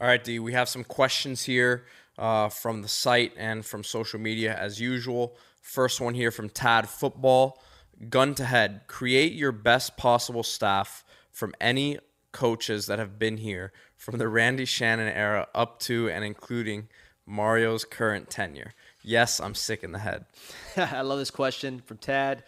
[0.00, 1.86] All right, D, we have some questions here
[2.18, 5.36] uh, from the site and from social media as usual.
[5.62, 7.62] First one here from Tad Football.
[8.08, 11.98] Gun to head, create your best possible staff from any
[12.32, 16.88] coaches that have been here from the Randy Shannon era up to and including
[17.26, 18.74] Mario's current tenure.
[19.02, 20.26] Yes, I'm sick in the head.
[20.76, 22.44] I love this question from Tad.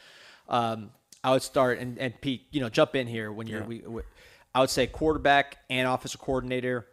[0.49, 0.91] Um,
[1.27, 3.63] I would start and, and Pete, you know, jump in here when you're.
[3.63, 3.67] Yeah.
[3.67, 4.03] We, we,
[4.55, 6.87] I would say quarterback and offensive coordinator.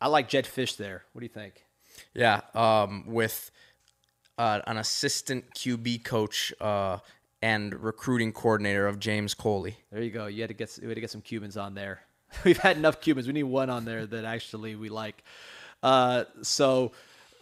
[0.00, 1.04] I like Jedd Fisch there.
[1.12, 1.66] What do you think?
[2.14, 3.50] Yeah, um, with
[4.38, 6.98] uh, an assistant QB coach uh,
[7.42, 9.76] and recruiting coordinator of James Coley.
[9.92, 10.28] There you go.
[10.28, 12.00] You had to get you had to get some Cubans on there.
[12.44, 13.26] We've had enough Cubans.
[13.26, 15.22] We need one on there that actually we like.
[15.82, 16.92] Uh, so,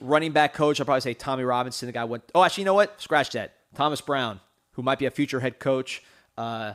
[0.01, 1.87] running back coach, I'll probably say Tommy Robinson.
[1.87, 2.25] The guy went.
[2.35, 3.01] Oh, actually, you know what?
[3.01, 3.55] Scratch that.
[3.77, 4.41] Thomas Brown,
[4.73, 6.03] who might be a future head coach.
[6.37, 6.75] Uh,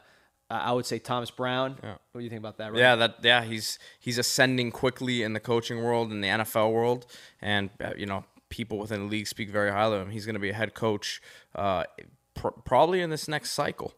[0.50, 1.78] I would say Thomas Brown.
[1.84, 1.96] Yeah.
[2.12, 2.72] What do you think about that?
[2.72, 2.80] Right?
[2.80, 7.06] Yeah, that yeah, he's he's ascending quickly in the coaching world in the NFL world,
[7.42, 10.12] and uh, you know people within the league speak very highly of him.
[10.12, 11.22] He's going to be a head coach
[11.56, 11.84] uh,
[12.34, 13.94] pr- probably in this next cycle.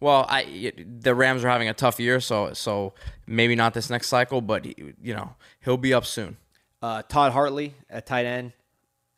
[0.00, 2.94] Well, I the Rams are having a tough year, so so
[3.26, 6.38] maybe not this next cycle, but he, you know he'll be up soon.
[6.82, 8.52] Uh, Todd Hartley at tight end,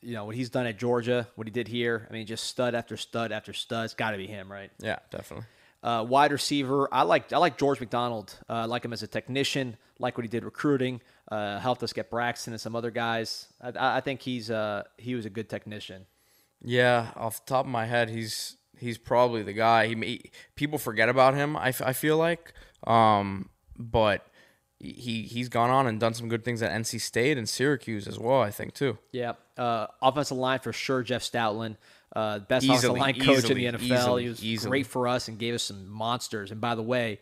[0.02, 2.06] you know what he's done at Georgia, what he did here.
[2.08, 3.86] I mean, just stud after stud after stud.
[3.86, 4.70] It's got to be him, right?
[4.78, 5.46] Yeah, definitely.
[5.82, 8.36] Uh, wide receiver, I like I like George McDonald.
[8.48, 9.76] Uh, I like him as a technician.
[9.98, 11.00] Like what he did recruiting.
[11.30, 13.48] Uh, helped us get Braxton and some other guys.
[13.62, 16.06] I, I think he's uh, he was a good technician.
[16.62, 19.86] Yeah, off the top of my head, he's he's probably the guy.
[19.86, 21.56] He, he people forget about him.
[21.56, 22.52] I, I feel like,
[22.86, 24.26] um, but
[24.78, 28.18] he he's gone on and done some good things at NC State and Syracuse as
[28.18, 28.40] well.
[28.40, 28.98] I think too.
[29.12, 31.02] Yeah, uh, offensive line for sure.
[31.02, 31.76] Jeff Stoutland,
[32.14, 33.98] uh, best easily, offensive line coach easily, in the NFL.
[33.98, 34.70] Easily, he was easily.
[34.70, 36.50] great for us and gave us some monsters.
[36.50, 37.20] And by the way,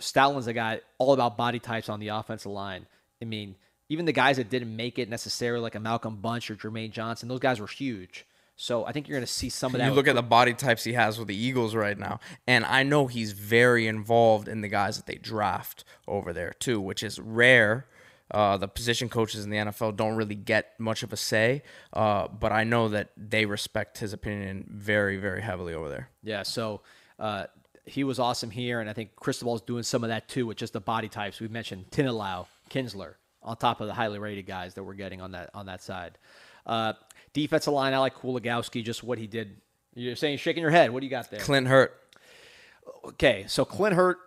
[0.00, 2.86] Stoutland's a guy all about body types on the offensive line.
[3.20, 3.56] I mean,
[3.88, 7.28] even the guys that didn't make it necessarily, like a Malcolm Bunche or Jermaine Johnson,
[7.28, 8.26] those guys were huge.
[8.60, 9.86] So I think you're going to see some of that.
[9.86, 12.82] You look at the body types he has with the Eagles right now, and I
[12.82, 17.20] know he's very involved in the guys that they draft over there too, which is
[17.20, 17.86] rare.
[18.30, 21.62] Uh, the position coaches in the NFL don't really get much of a say,
[21.92, 26.10] uh, but I know that they respect his opinion very, very heavily over there.
[26.22, 26.82] Yeah, so
[27.18, 27.46] uh,
[27.86, 30.72] he was awesome here, and I think Cristobal's doing some of that too with just
[30.72, 31.40] the body types.
[31.40, 35.32] We mentioned Tinalau, Kinsler, on top of the highly rated guys that we're getting on
[35.32, 36.18] that on that side.
[36.66, 36.92] Uh,
[37.32, 39.56] defensive line, I like Kuligowski, just what he did.
[39.94, 40.90] You're saying shaking your head.
[40.90, 41.40] What do you got there?
[41.40, 41.94] Clint Hurtt.
[43.04, 44.18] Okay, so Clint Hurtt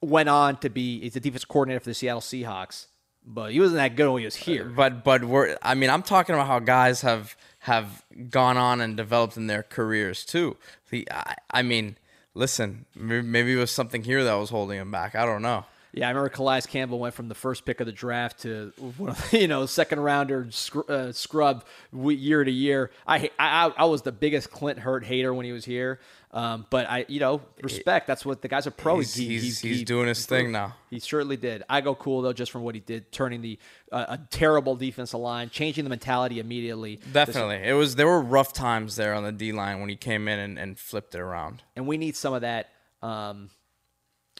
[0.00, 2.86] went on to be he's the defense coordinator for the Seattle Seahawks,
[3.24, 4.64] but he wasn't that good when he was here.
[4.64, 8.96] But but we're I mean I'm talking about how guys have have gone on and
[8.96, 10.56] developed in their careers too.
[10.90, 11.96] The I, I mean,
[12.34, 15.14] listen, maybe it was something here that was holding him back.
[15.14, 15.64] I don't know.
[15.94, 18.72] Yeah, I remember Calais Campbell went from the first pick of the draft to
[19.30, 22.90] you know second rounder scr- uh, scrub year to year.
[23.06, 26.00] I, I I was the biggest Clint Hurtt hater when he was here,
[26.32, 28.08] um, but I you know respect.
[28.08, 28.98] That's what the guy's a pro.
[28.98, 30.74] He's, he, he's, he's he, doing his thing now.
[30.90, 31.62] He certainly did.
[31.68, 33.58] I go cool though just from what he did, turning the
[33.92, 36.98] uh, a terrible defensive line, changing the mentality immediately.
[37.12, 39.96] Definitely, this, it was there were rough times there on the D line when he
[39.96, 41.62] came in and, and flipped it around.
[41.76, 42.70] And we need some of that.
[43.00, 43.50] Um,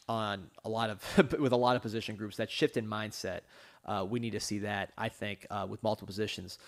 [0.08, 2.36] on a lot of with a lot of position groups.
[2.36, 3.40] That shift in mindset,
[3.84, 4.92] uh, we need to see that.
[4.96, 6.58] I think uh, with multiple positions,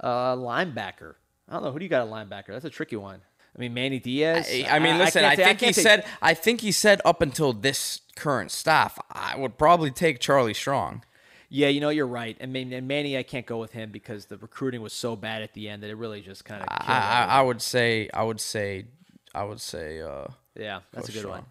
[0.00, 1.14] uh, linebacker.
[1.48, 2.48] I don't know who do you got a linebacker.
[2.48, 3.20] That's a tricky one.
[3.56, 4.48] I mean, Manny Diaz.
[4.50, 5.24] I, I mean, listen.
[5.24, 6.04] I, I think I he said.
[6.20, 11.04] I think he said up until this current staff, I would probably take Charlie Strong.
[11.48, 14.36] Yeah, you know you're right, and, and Manny I can't go with him because the
[14.36, 16.68] recruiting was so bad at the end that it really just kind of.
[16.70, 18.86] I, I, would say I would say
[19.32, 21.44] I would say uh, yeah, that's a good one.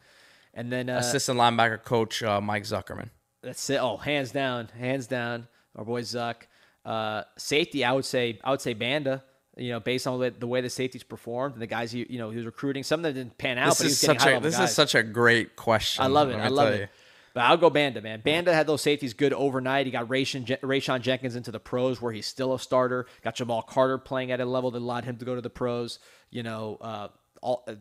[0.56, 3.10] And then uh, assistant linebacker coach uh, Mike Zuckerman.
[3.44, 3.78] That's it.
[3.80, 5.48] Oh, hands down, hands down.
[5.76, 6.36] Our boy Zuck.
[6.84, 9.24] Uh, safety, I would say, I would say Banda.
[9.58, 12.06] You know, based on the way, the way the safeties performed and the guys he,
[12.10, 12.84] you know, he was recruiting.
[12.84, 14.70] Some that didn't pan out, This but is such a this guys.
[14.70, 16.04] is such a great question.
[16.04, 16.36] I love it.
[16.36, 16.80] I love it.
[16.82, 16.88] you.
[17.34, 18.22] But I'll go Banda, man.
[18.22, 19.86] Banda had those safeties good overnight.
[19.86, 23.08] He got Rayshawn, Rayshawn Jenkins into the pros where he's still a starter.
[23.24, 26.00] Got Jamal Carter playing at a level that allowed him to go to the pros.
[26.32, 27.08] You know, uh,
[27.42, 27.76] all, uh,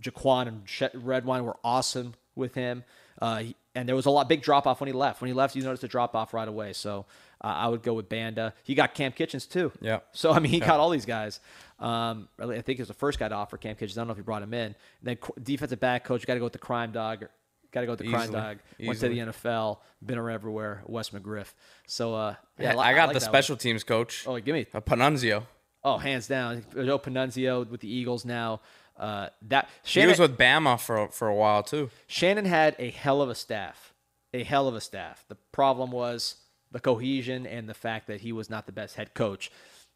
[0.00, 2.84] Jaquan and Redwine were awesome with him.
[3.20, 3.42] Uh,
[3.74, 5.20] and there was a lot big drop off when he left.
[5.20, 6.72] When he left, you noticed a drop off right away.
[6.72, 7.06] So
[7.42, 8.54] uh, I would go with Banda.
[8.64, 9.70] He got Kam Kinchens too.
[9.80, 10.00] Yeah.
[10.12, 11.40] So I mean, he got all these guys.
[11.78, 13.92] Um, I think he was the first guy to offer Kam Kinchens.
[13.92, 14.66] I don't know if he brought him in.
[14.66, 17.26] And then defensive back coach, got to go with the crime dog.
[17.72, 18.40] Got to go with the crime Easily.
[18.40, 18.58] dog.
[18.84, 20.82] Went to the NFL, been around everywhere.
[20.86, 21.52] Wes McGriff.
[21.86, 24.66] So uh, yeah, I, li- got like the special teams coach, Oh, give me.
[24.74, 25.44] a Panunzio.
[25.84, 26.64] Oh, hands down.
[26.74, 28.60] Joe Panunzio with the Eagles now.
[29.00, 31.90] Uh, that He Shannon, was with Bama for for a while too.
[32.06, 33.94] Shannon had a hell of a staff,
[34.34, 35.24] a hell of a staff.
[35.28, 36.36] The problem was
[36.70, 39.50] the cohesion and the fact that he was not the best head coach.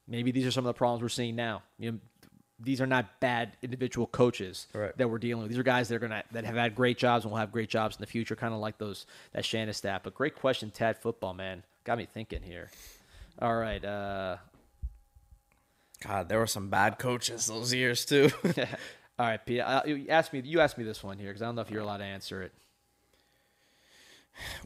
[0.08, 1.62] Maybe these are some of the problems we're seeing now.
[1.78, 1.98] You know,
[2.58, 4.96] these are not bad individual coaches Right.
[4.96, 5.50] that we're dealing with.
[5.50, 7.68] These are guys that are gonna that have had great jobs and will have great
[7.68, 10.02] jobs in the future, kind of like those that Shannon staff.
[10.02, 12.70] But great question, Tad football man, got me thinking here.
[13.38, 14.36] All right, uh,
[16.06, 18.30] God, there were some bad coaches those years too.
[18.44, 19.60] all right, Pete.
[19.60, 20.42] Uh, you asked me.
[20.44, 22.42] You asked me this one here because I don't know if you're allowed to answer
[22.42, 22.52] it.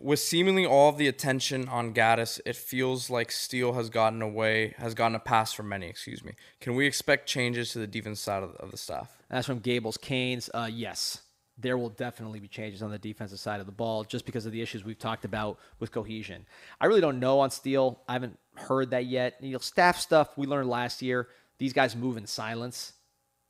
[0.01, 4.75] With seemingly all of the attention on Gattis, it feels like Steele has gotten away,
[4.79, 5.89] has gotten a pass from many.
[5.89, 6.33] Excuse me.
[6.61, 9.19] Can we expect changes to the defense side of, of the staff?
[9.29, 10.49] That's from Gables Canes.
[10.55, 11.21] Uh, yes,
[11.61, 14.53] there will definitely be changes on the defensive side of the ball just because of
[14.53, 16.47] the issues we've talked about with cohesion.
[16.81, 18.01] I really don't know on Steele.
[18.09, 19.37] I haven't heard that yet.
[19.41, 21.29] You know, staff stuff we learned last year.
[21.59, 22.93] These guys move in silence.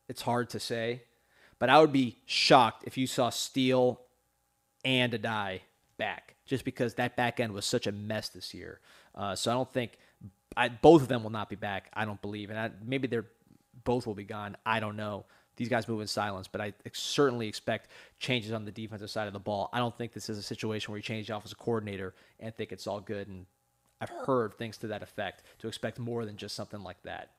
[0.09, 1.03] It's hard to say,
[1.59, 4.01] but I would be shocked if you saw Steele
[4.85, 5.61] and a die
[5.99, 8.81] back, just because that back end was such a mess this year.
[9.15, 9.99] Uh, so I don't think
[10.57, 11.91] I, both of them will not be back.
[11.93, 13.27] I don't believe, and I, maybe they're
[13.85, 14.57] both will be gone.
[14.65, 15.27] I don't know.
[15.59, 17.91] These guys move in silence, but I certainly expect
[18.21, 19.69] changes on the defensive side of the ball.
[19.73, 22.71] I don't think this is a situation where you change the offensive coordinator and think
[22.71, 23.27] it's all good.
[23.27, 23.45] And
[24.01, 27.33] I've heard things to that effect to expect more than just something like that.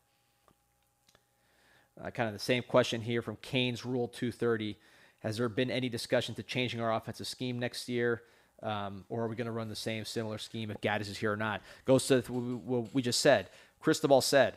[1.99, 4.77] Uh, kind of the same question here from Kane's Rule 230.
[5.19, 8.23] Has there been any discussion to changing our offensive scheme next year?
[8.61, 11.31] Um, or are we going to run the same similar scheme if Gattis is here
[11.31, 11.61] or not?
[11.85, 13.47] Goes to what we just said.
[13.79, 14.55] Cristobal said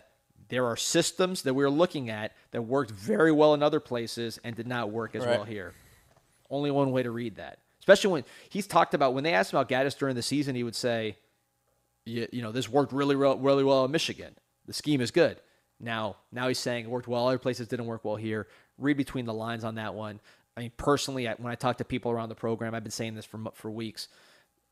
[0.53, 4.55] there are systems that we're looking at that worked very well in other places and
[4.55, 5.31] did not work as Right.
[5.39, 5.73] well here.
[6.51, 7.59] Only one way to read that.
[7.79, 10.63] Especially when he's talked about when they asked him about Gattis during the season, he
[10.63, 11.17] would say,
[12.05, 14.35] you, you know, this worked really, real- really well in Michigan.
[14.67, 15.41] The scheme is good.
[15.81, 17.29] Now, now he's saying it worked well.
[17.29, 18.47] Other places didn't work well here.
[18.77, 20.21] Read between the lines on that one.
[20.55, 23.15] I mean, personally, I- when I talk to people around the program, I've been saying
[23.15, 24.09] this for for weeks.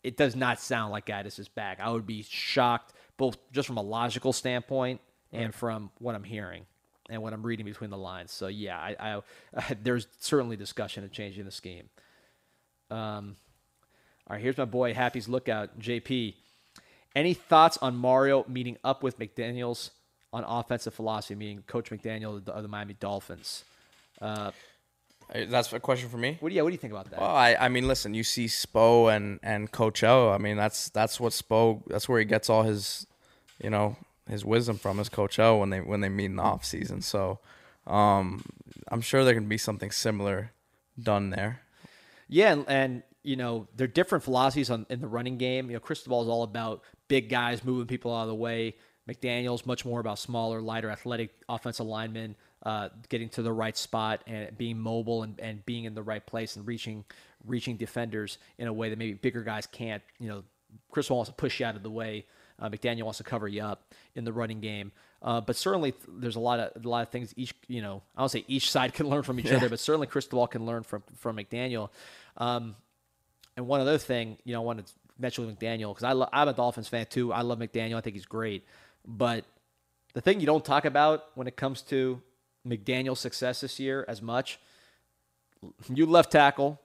[0.03, 1.81] It does not sound like Gattis is back.
[1.81, 5.01] I would be shocked, both just from a logical standpoint
[5.33, 6.67] and from what I'm hearing
[7.09, 8.31] and what I'm reading between the lines.
[8.31, 9.21] So yeah, I,
[9.59, 11.89] I there's certainly discussion of changing the scheme.
[12.91, 13.37] Um,
[14.27, 16.35] all right, here's my boy Happy's lookout, JP.
[17.17, 19.91] Any thoughts on Mario meeting up with McDaniels
[20.33, 23.65] on offensive philosophy, meaning Coach McDaniel of the, of the Miami Dolphins?
[24.21, 24.53] Uh,
[25.35, 26.37] That's a question for me.
[26.39, 27.21] what do you what do you think about that?
[27.21, 30.31] Well, I, I mean, listen, you see Spo and and Coach O.
[30.31, 31.83] I mean, that's that's what Spo.
[31.89, 33.07] That's where he gets all his,
[33.63, 33.97] you know,
[34.31, 37.03] his wisdom from his Coach O when they when they meet in the off season.
[37.03, 37.41] So,
[37.87, 38.45] um,
[38.89, 40.53] I'm sure there can be something similar
[41.01, 41.63] done there.
[42.29, 45.69] Yeah, and, and you know they're different philosophies on in the running game.
[45.71, 48.77] You know, Cristobal is all about big guys moving people out of the way.
[49.09, 54.23] McDaniel's much more about smaller, lighter, athletic offensive linemen uh, getting to the right spot
[54.27, 57.05] and being mobile and, and being in the right place and reaching
[57.47, 60.03] reaching defenders in a way that maybe bigger guys can't.
[60.19, 60.45] You know,
[60.91, 62.27] Cristobal wants to push you out of the way.
[62.61, 64.93] Uh, McDaniel wants to cover you up in the running game.
[65.23, 68.03] Uh, but certainly, th- there's a lot of a lot of things each you know
[68.17, 70.83] I don't say each side can learn from each other, but certainly Cristobal can learn
[70.83, 71.91] from from McDaniel.
[72.37, 72.77] Um,
[73.57, 76.29] and one other thing, you know, I wanted to mention with McDaniel because I lo-
[76.33, 77.33] I'm a Dolphins fan too.
[77.33, 77.97] I love McDaniel.
[77.97, 78.65] I think he's great.
[79.07, 79.45] But
[80.15, 82.21] the thing you don't talk about when it comes to
[82.67, 84.59] McDaniel's success this year as much,
[85.93, 86.81] you left tackle,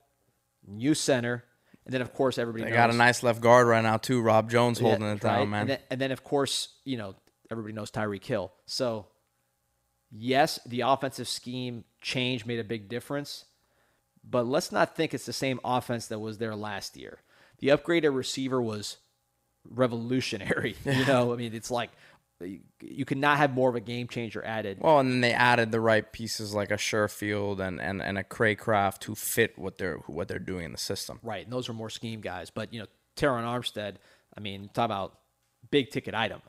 [0.78, 1.44] you center,
[1.86, 4.22] and then of course everybody They knows got a nice left guard right now too.
[4.22, 5.48] Rob Jones yeah, holding it down, right?
[5.48, 5.62] man.
[5.62, 7.16] And then, and then, of course, you know,
[7.52, 8.52] everybody knows Tyreek Hill.
[8.66, 9.08] So,
[10.12, 13.46] yes, the offensive scheme change made a big difference,
[14.24, 17.20] but let's not think it's the same offense that was there last year.
[17.60, 18.98] The upgrade upgraded receiver was
[19.70, 20.76] revolutionary.
[20.86, 21.92] You know, I mean, it's like
[22.42, 24.80] you, you could not have more of a game changer added.
[24.82, 28.24] Well, and then they added the right pieces like a Sherfield and, and, and a
[28.24, 31.20] Craycraft who fit what they're what they're doing in the system.
[31.24, 32.50] Right, and those are more scheme guys.
[32.50, 33.96] But you know, Terron Armstead,
[34.38, 35.18] I mean, talk about
[35.72, 36.42] big ticket item.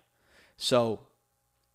[0.56, 1.00] So,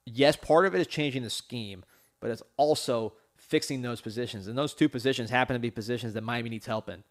[0.05, 1.85] yes, part of it is changing the scheme,
[2.19, 4.47] but it's also fixing those positions.
[4.47, 7.03] And those two positions happen to be positions that Miami needs help in.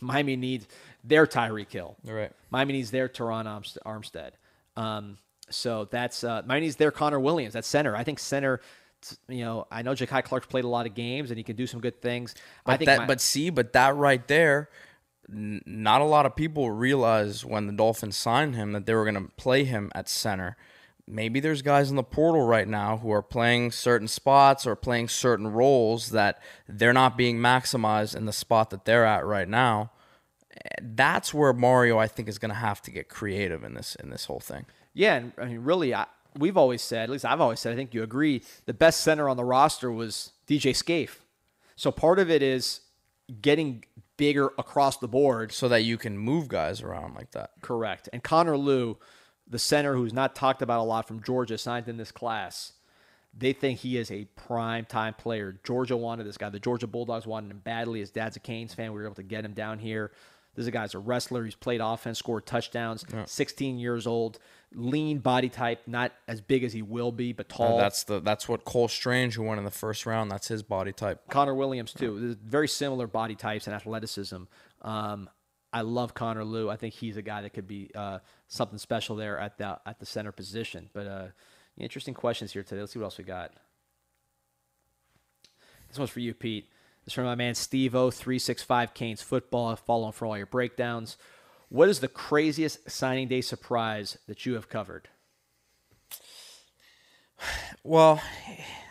[0.00, 0.66] Miami needs
[1.02, 1.96] their Tyreek Hill.
[2.04, 2.32] Right.
[2.50, 3.46] Miami needs their Terron
[3.86, 4.32] Armstead.
[4.76, 5.18] Um,
[5.50, 7.54] so that's uh, Miami needs their Connor Williams.
[7.54, 7.96] That's center.
[7.96, 8.60] I think center.
[9.28, 11.66] You know, I know Ja'Kai Clark's played a lot of games and he can do
[11.66, 12.34] some good things.
[12.64, 14.70] But I think that, my- but see, but that right there,
[15.30, 19.04] n- not a lot of people realize when the Dolphins signed him that they were
[19.04, 20.56] going to play him at center.
[21.06, 25.08] Maybe there's guys in the portal right now who are playing certain spots or playing
[25.08, 29.90] certain roles that they're not being maximized in the spot that they're at right now.
[30.80, 34.08] That's where Mario, I think, is going to have to get creative in this in
[34.08, 34.64] this whole thing.
[34.94, 36.06] Yeah, and I mean, really, I,
[36.38, 39.28] we've always said, at least I've always said, I think you agree, the best center
[39.28, 41.22] on the roster was DJ Scaife.
[41.76, 42.80] So part of it is
[43.42, 43.84] getting
[44.16, 45.52] bigger across the board.
[45.52, 47.50] so that you can move guys around like that.
[47.60, 48.08] Correct.
[48.12, 48.98] And Connor Lew,
[49.48, 52.72] the center who's not talked about a lot from Georgia, signed in this class.
[53.36, 55.58] They think he is a prime time player.
[55.64, 56.50] Georgia wanted this guy.
[56.50, 57.98] The Georgia Bulldogs wanted him badly.
[57.98, 58.92] His dad's a Canes fan.
[58.92, 60.12] We were able to get him down here.
[60.54, 61.44] This is a guy's a wrestler.
[61.44, 63.04] He's played offense, scored touchdowns.
[63.26, 64.38] 16 years old,
[64.72, 67.78] lean body type, not as big as he will be, but tall.
[67.78, 70.92] That's the that's what Cole Strange, who went in the first round, that's his body
[70.92, 71.28] type.
[71.28, 72.36] Connor Williams too.
[72.44, 74.44] Very similar body types and athleticism.
[74.82, 75.28] Um,
[75.72, 76.70] I love Connor Lew.
[76.70, 79.98] I think he's a guy that could be uh, something special there at the at
[79.98, 80.88] the center position.
[80.92, 81.26] But uh,
[81.76, 82.80] interesting questions here today.
[82.80, 83.52] Let's see what else we got.
[85.88, 86.68] This one's for you, Pete.
[87.04, 89.76] This is from my man Steve O three six five Canes football.
[89.76, 91.18] Following for all your breakdowns.
[91.68, 95.08] What is the craziest signing day surprise that you have covered?
[97.82, 98.22] Well,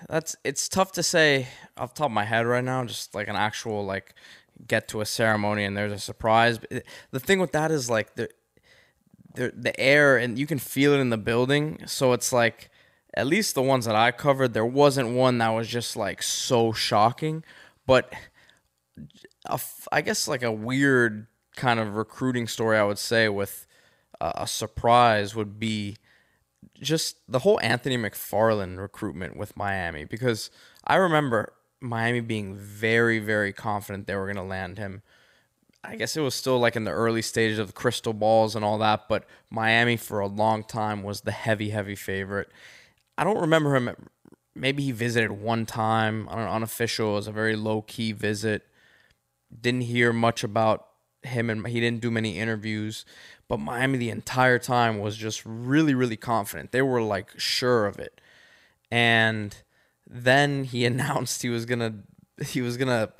[0.07, 2.85] that's it's tough to say off top of my head right now.
[2.85, 4.13] Just like an actual like
[4.67, 6.59] get to a ceremony and there's a surprise.
[6.59, 8.29] But The thing with that is like the
[9.33, 11.79] the the air and you can feel it in the building.
[11.87, 12.69] So it's like
[13.15, 16.73] at least the ones that I covered, there wasn't one that was just like so
[16.73, 17.43] shocking.
[17.85, 18.13] But
[19.45, 19.59] a
[19.91, 23.67] I guess like a weird kind of recruiting story I would say with
[24.19, 25.97] a, a surprise would be
[26.81, 30.49] just the whole Anthony McFarland recruitment with Miami because
[30.85, 35.01] I remember Miami being very very confident they were going to land him.
[35.83, 38.77] I guess it was still like in the early stages of crystal balls and all
[38.77, 42.49] that, but Miami for a long time was the heavy heavy favorite.
[43.17, 43.93] I don't remember him
[44.55, 48.63] maybe he visited one time on an unofficial, it was a very low key visit.
[49.61, 50.87] Didn't hear much about
[51.23, 53.05] him and he didn't do many interviews,
[53.47, 56.71] but Miami the entire time was just really, really confident.
[56.71, 58.19] They were like sure of it.
[58.91, 59.55] And
[60.07, 61.95] then he announced he was gonna
[62.45, 63.13] he was gonna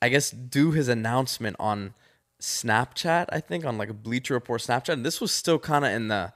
[0.00, 1.94] I guess do his announcement on
[2.40, 4.92] Snapchat, I think, on like a Bleacher Report Snapchat.
[4.92, 6.32] And this was still kind of in the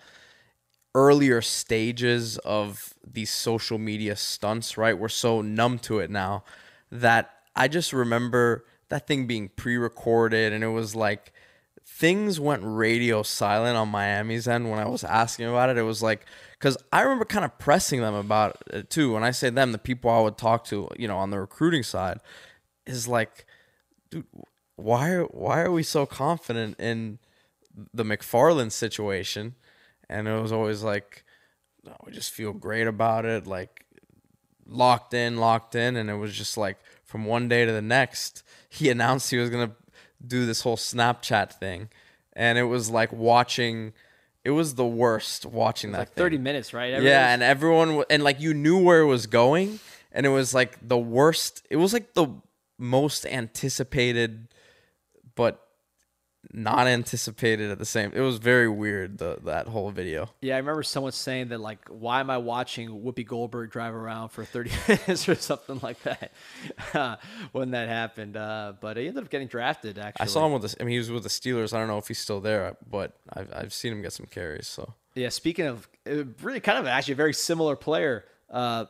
[0.95, 4.99] earlier stages of these social media stunts, right?
[4.99, 6.45] We're so numb to it now
[6.91, 11.33] that I just remember that thing being pre-recorded and it was like
[11.85, 15.79] things went radio silent on Miami's end when I was asking about it.
[15.79, 16.27] It was like
[16.59, 19.15] cuz I remember kind of pressing them about it too.
[19.15, 21.83] When I say them, the people I would talk to, you know, on the recruiting
[21.83, 22.19] side
[22.87, 23.47] is like
[24.11, 24.27] dude,
[24.77, 27.19] why why are we so confident in
[27.95, 29.55] the McFarland situation?
[30.13, 31.25] And it was always like,
[31.85, 33.87] no, we just feel great about it, like
[34.67, 38.43] locked in, locked in, and it was just like from one day to the next,
[38.69, 39.73] he announced he was gonna
[40.25, 41.89] do this whole Snapchat thing,
[42.35, 43.93] and it was like watching.
[44.45, 45.99] It was the worst watching that.
[45.99, 46.23] Like thing.
[46.23, 47.01] 30 minutes, right?
[47.01, 49.79] Yeah, and everyone w- and like you knew where it was going,
[50.13, 51.65] and it was like the worst.
[51.71, 52.27] It was like the
[52.79, 54.49] most anticipated,
[55.37, 55.61] but
[56.53, 58.13] not anticipated at the same.
[58.15, 59.19] It was very weird.
[59.19, 60.31] The that whole video.
[60.41, 64.29] Yeah, I remember someone saying that like, why am I watching Whoopi Goldberg drive around
[64.31, 66.33] for 30 minutes or something like that
[67.53, 68.37] when that happened.
[68.37, 69.99] Uh, but he ended up getting drafted.
[69.99, 70.77] Actually, I saw him with the.
[70.81, 71.73] I mean, he was with the Steelers.
[71.73, 74.67] I don't know if he's still there, but I've I've seen him get some carries.
[74.67, 75.89] So Yeah, speaking of
[76.43, 78.87] really kind of actually a very similar player uh,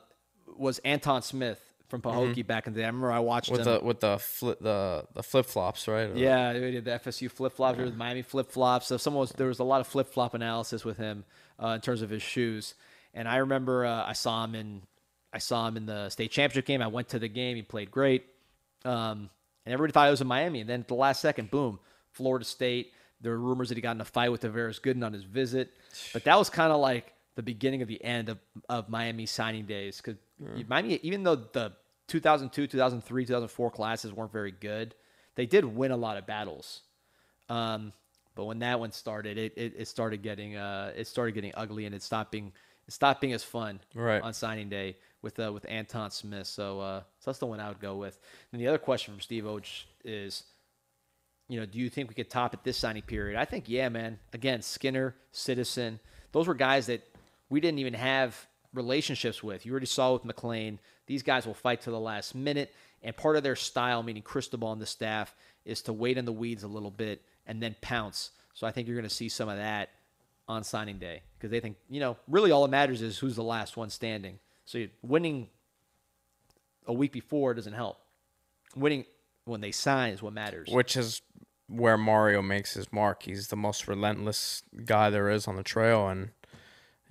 [0.56, 1.60] was Antone Smith
[1.92, 2.84] from Pahokee back in the day.
[2.84, 3.58] I remember I watched Mm-hmm.
[3.58, 3.80] with him.
[3.80, 6.10] the with the flip the the flip flops, right?
[6.10, 8.86] Or- Yeah, we did the FSU flip flops, was Miami flip flops.
[8.86, 11.24] So someone was, there was a lot of flip flop analysis with him
[11.62, 12.74] uh, in terms of his shoes.
[13.14, 14.82] And I remember uh, I saw him in
[15.32, 16.80] I saw him in the state championship game.
[16.82, 17.56] I went to the game.
[17.56, 18.24] He played great,
[18.84, 19.30] um,
[19.66, 20.60] and everybody thought it was in Miami.
[20.62, 21.78] And then at the last second, boom,
[22.12, 22.92] Florida State.
[23.20, 25.70] There were rumors that he got in a fight with Tavares Gooden on his visit,
[26.12, 28.38] but that was kind of like the beginning of the end of,
[28.68, 30.16] of Miami signing days because
[30.66, 31.72] Miami, even though the
[32.12, 34.94] 2002, 2003, 2004 classes weren't very good,
[35.34, 36.82] they did win a lot of battles.
[37.48, 37.92] Um,
[38.34, 41.86] but when that one started, it, it, it started getting uh, it started getting ugly
[41.86, 42.52] and it stopped being
[42.86, 44.22] it stopped being as fun Right.
[44.22, 46.46] on signing day with uh, with Antone Smith.
[46.46, 48.18] So uh, so that's the one I would go with.
[48.52, 50.44] And the other question from Steve Oach is,
[51.48, 53.38] you know, do you think we could top it this signing period?
[53.38, 54.18] I think yeah, man.
[54.32, 56.00] Again, Skinner, Citizen,
[56.32, 57.02] those were guys that
[57.50, 59.66] we didn't even have relationships with.
[59.66, 60.78] You already saw with McLean.
[61.06, 62.72] These guys will fight to the last minute,
[63.02, 65.34] and part of their style, meaning Cristobal and the staff,
[65.64, 68.30] is to wait in the weeds a little bit and then pounce.
[68.54, 69.90] So I think you're going to see some of that
[70.48, 73.42] on signing day because they think you know really all that matters is who's the
[73.44, 74.38] last one standing.
[74.64, 75.48] So winning
[76.86, 77.98] a week before doesn't help.
[78.76, 79.04] Winning
[79.44, 80.68] when they sign is what matters.
[80.70, 81.22] which is
[81.68, 83.22] where Mario makes his mark.
[83.24, 86.30] He's the most relentless guy there is on the trail, and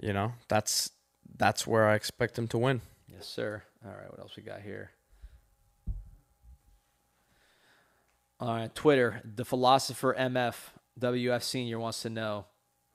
[0.01, 0.91] you know that's
[1.37, 2.81] that's where I expect him to win.
[3.07, 3.63] Yes, sir.
[3.83, 4.91] All right, what else we got here?
[8.39, 10.55] All right, Twitter, the philosopher MF
[10.99, 12.45] WF Senior wants to know,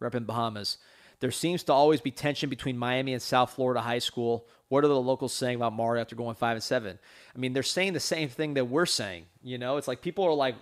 [0.00, 0.78] repping Bahamas.
[1.20, 4.46] There seems to always be tension between Miami and South Florida high school.
[4.68, 6.98] What are the locals saying about Mario after going five and seven?
[7.34, 9.26] I mean, they're saying the same thing that we're saying.
[9.42, 10.56] You know, it's like people are like,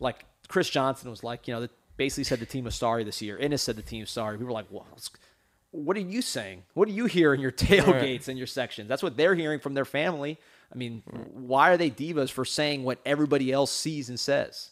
[0.00, 3.38] like Chris Johnson was like, you know, basically said the team was sorry this year.
[3.38, 4.36] Ennis said the team was sorry.
[4.36, 4.86] People were like, well,
[5.74, 6.62] what are you saying?
[6.74, 8.88] What do you hear in your tailgates and your sections?
[8.88, 10.38] That's what they're hearing from their family.
[10.72, 11.26] I mean, mm.
[11.32, 14.70] why are they divas for saying what everybody else sees and says?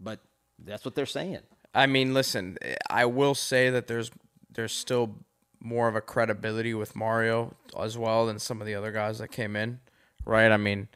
[0.00, 0.20] But
[0.58, 1.40] that's what they're saying.
[1.74, 2.56] I mean, listen,
[2.88, 4.10] I will say that there's
[4.50, 5.16] there's still
[5.60, 9.28] more of a credibility with Mario as well than some of the other guys that
[9.28, 9.80] came in,
[10.24, 10.50] right?
[10.50, 10.88] I mean,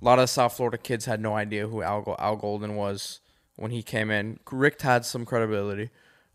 [0.00, 3.20] a lot of South Florida kids had no idea who Al, Al Golden was
[3.56, 4.38] when he came in.
[4.50, 5.90] Rick had some credibility,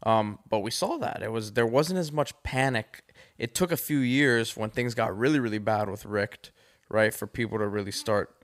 [0.06, 3.14] um, but we saw that it was there wasn't as much panic.
[3.38, 6.52] It took a few years when things got really really bad with Rick,
[6.90, 8.36] right, for people to really start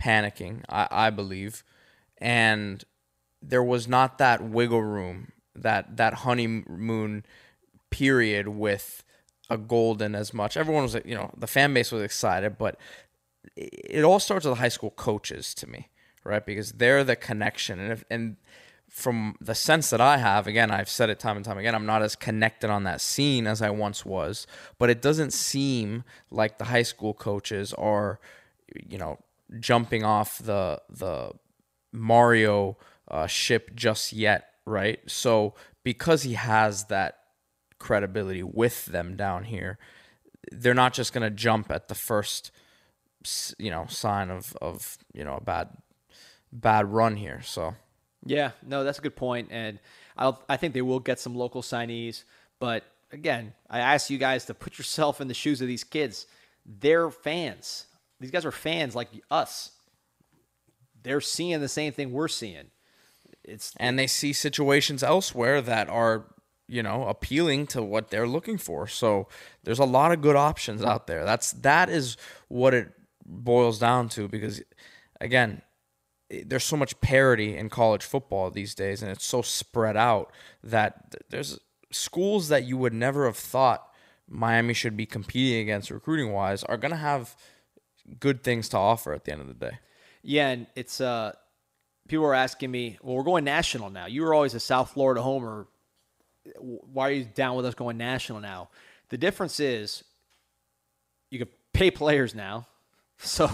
[0.00, 0.62] panicking.
[0.68, 1.64] I, I believe,
[2.18, 2.84] and
[3.42, 7.24] there was not that wiggle room, that that honeymoon
[7.90, 9.02] period with
[9.48, 10.56] a golden as much.
[10.56, 12.78] Everyone was, you know, the fan base was excited, but
[13.56, 15.88] it it all starts with the high school coaches to me,
[16.24, 16.44] right?
[16.46, 18.36] Because they're the connection, and if, and
[18.90, 21.86] from the sense that I have, again, I've said it time and time again, I'm
[21.86, 24.46] not as connected on that scene as I once was,
[24.78, 28.18] but it doesn't seem like the high school coaches are,
[28.88, 29.18] you know,
[29.58, 31.30] jumping off the the
[31.92, 32.76] Mario
[33.08, 35.00] uh, ship just yet, right?
[35.06, 37.18] So because he has that
[37.78, 39.78] credibility with them down here,
[40.50, 42.50] they're not just gonna jump at the first,
[43.56, 45.68] you know, sign of of you know a bad
[46.52, 47.40] bad run here.
[47.42, 47.76] So
[48.24, 49.78] Yeah, no, that's a good point, and
[50.16, 52.24] I I think they will get some local signees.
[52.58, 56.26] But again, I ask you guys to put yourself in the shoes of these kids.
[56.66, 57.86] They're fans.
[58.20, 59.72] These guys are fans like us.
[61.02, 62.66] They're seeing the same thing we're seeing.
[63.42, 66.26] It's and they see situations elsewhere that are
[66.68, 69.26] you know appealing to what they're looking for so
[69.64, 72.16] there's a lot of good options out there that's that is
[72.46, 72.92] what it
[73.26, 74.62] boils down to because
[75.20, 75.62] again
[76.30, 80.30] there's so much parity in college football these days and it's so spread out
[80.62, 81.58] that there's
[81.90, 83.88] schools that you would never have thought
[84.28, 87.34] Miami should be competing against recruiting wise are going to have
[88.20, 89.78] good things to offer at the end of the day
[90.22, 91.32] Yeah, and it's uh
[92.10, 94.06] people are asking me, well, we're going national now.
[94.06, 95.68] You were always a South Florida homer.
[96.58, 98.68] Why are you down with us going national now?
[99.10, 100.02] The difference is
[101.30, 102.66] you can pay players now.
[103.22, 103.50] So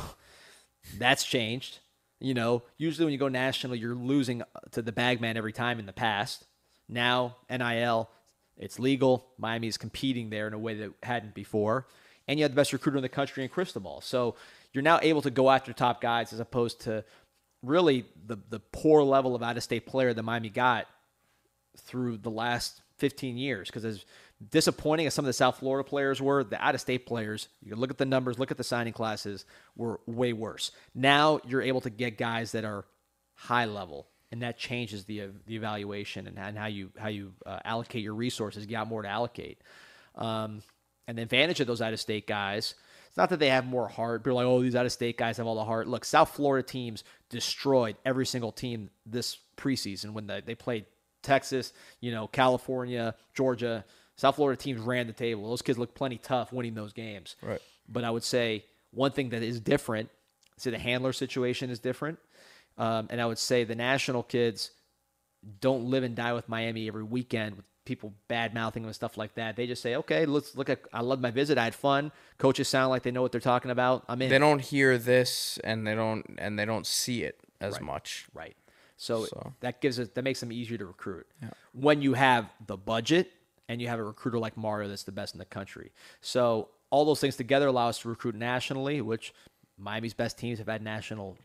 [0.96, 1.80] that's changed.
[2.26, 5.78] You know, usually when you go national, you're losing uh, to the bagman every time
[5.78, 6.44] in the past.
[6.88, 8.10] Now, NIL,
[8.56, 9.28] it's legal.
[9.38, 11.86] Miami's competing there in a way that hadn't before.
[12.26, 14.00] And you have the best recruiter in the country in Cristobal.
[14.00, 14.34] So
[14.72, 17.04] you're now able to go after top guys as opposed to
[17.62, 20.88] really the, the poor level of out of state player that Miami got
[21.78, 23.68] through the last 15 years.
[23.68, 24.04] Because as
[24.50, 27.70] disappointing as some of the South Florida players were, the out of state players, you
[27.70, 29.44] can look at the numbers, look at the signing classes,
[29.76, 30.72] were way worse.
[30.94, 32.84] Now you're able to get guys that are
[33.34, 34.08] high level.
[34.32, 38.14] And that changes the the evaluation and, and how you how you uh, allocate your
[38.14, 38.64] resources.
[38.64, 39.62] You got more to allocate,
[40.16, 40.62] um,
[41.06, 42.74] and the advantage of those out of state guys.
[43.06, 44.24] It's not that they have more heart.
[44.24, 45.86] People are like, oh, these out of state guys have all the heart.
[45.86, 50.86] Look, South Florida teams destroyed every single team this preseason when they, they played
[51.22, 53.84] Texas, you know, California, Georgia.
[54.16, 55.48] South Florida teams ran the table.
[55.48, 57.36] Those kids look plenty tough winning those games.
[57.42, 57.60] Right.
[57.88, 60.08] But I would say one thing that is different,
[60.56, 62.18] say the handler situation is different.
[62.78, 64.70] Um, and I would say the national kids
[65.60, 69.16] don't live and die with Miami every weekend with people bad mouthing them and stuff
[69.16, 69.56] like that.
[69.56, 70.80] They just say, okay, let's look at.
[70.92, 71.56] I love my visit.
[71.56, 72.10] I had fun.
[72.38, 74.04] Coaches sound like they know what they're talking about.
[74.08, 74.28] I'm in.
[74.30, 78.26] They don't hear this and they don't and they don't see it as much.
[78.34, 78.56] Right.
[78.98, 81.26] So, So- that gives it that makes them easier to recruit.
[81.72, 83.30] When you have the budget
[83.68, 85.92] and you have a recruiter like Mario that's the best in the country.
[86.20, 89.34] So all those things together allow us to recruit nationally, which
[89.78, 91.36] Miami's best teams have had national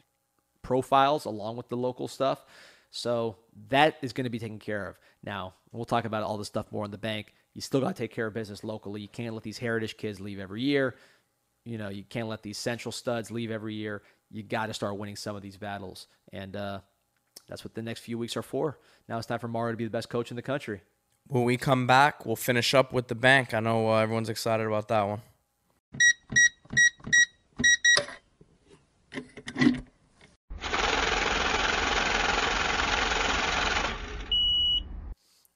[0.61, 2.45] profiles along with the local stuff.
[2.91, 3.37] So
[3.69, 4.99] that is going to be taken care of.
[5.23, 7.33] Now, we'll talk about all this stuff more in the bank.
[7.53, 9.01] You still got to take care of business locally.
[9.01, 10.95] You can't let these heritage kids leave every year.
[11.65, 14.01] You know, you can't let these central studs leave every year.
[14.29, 16.07] You got to start winning some of these battles.
[16.31, 16.79] And uh,
[17.47, 18.77] that's what the next few weeks are for.
[19.07, 20.81] Now it's time for Mario to be the best coach in the country.
[21.27, 23.53] When we come back, we'll finish up with the bank.
[23.53, 25.21] I know uh, everyone's excited about that one.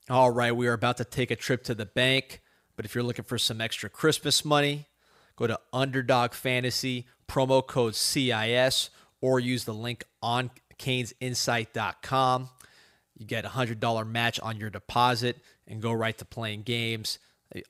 [0.08, 2.42] All right, we are about to take a trip to the bank,
[2.76, 4.86] but if you're looking for some extra Christmas money,
[5.36, 12.50] go to Underdog Fantasy, promo code CIS, or use the link on canesinsight.com.
[13.18, 15.38] You get a $100 match on your deposit
[15.68, 17.20] and go right to playing games.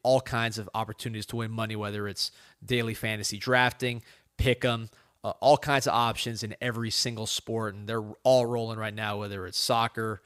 [0.04, 2.32] All kinds of opportunities to win money, whether it's
[2.66, 4.02] daily fantasy drafting,
[4.38, 4.90] pick 'em,
[5.24, 7.76] uh, all kinds of options in every single sport.
[7.76, 10.22] And they're all rolling right now, whether it's soccer,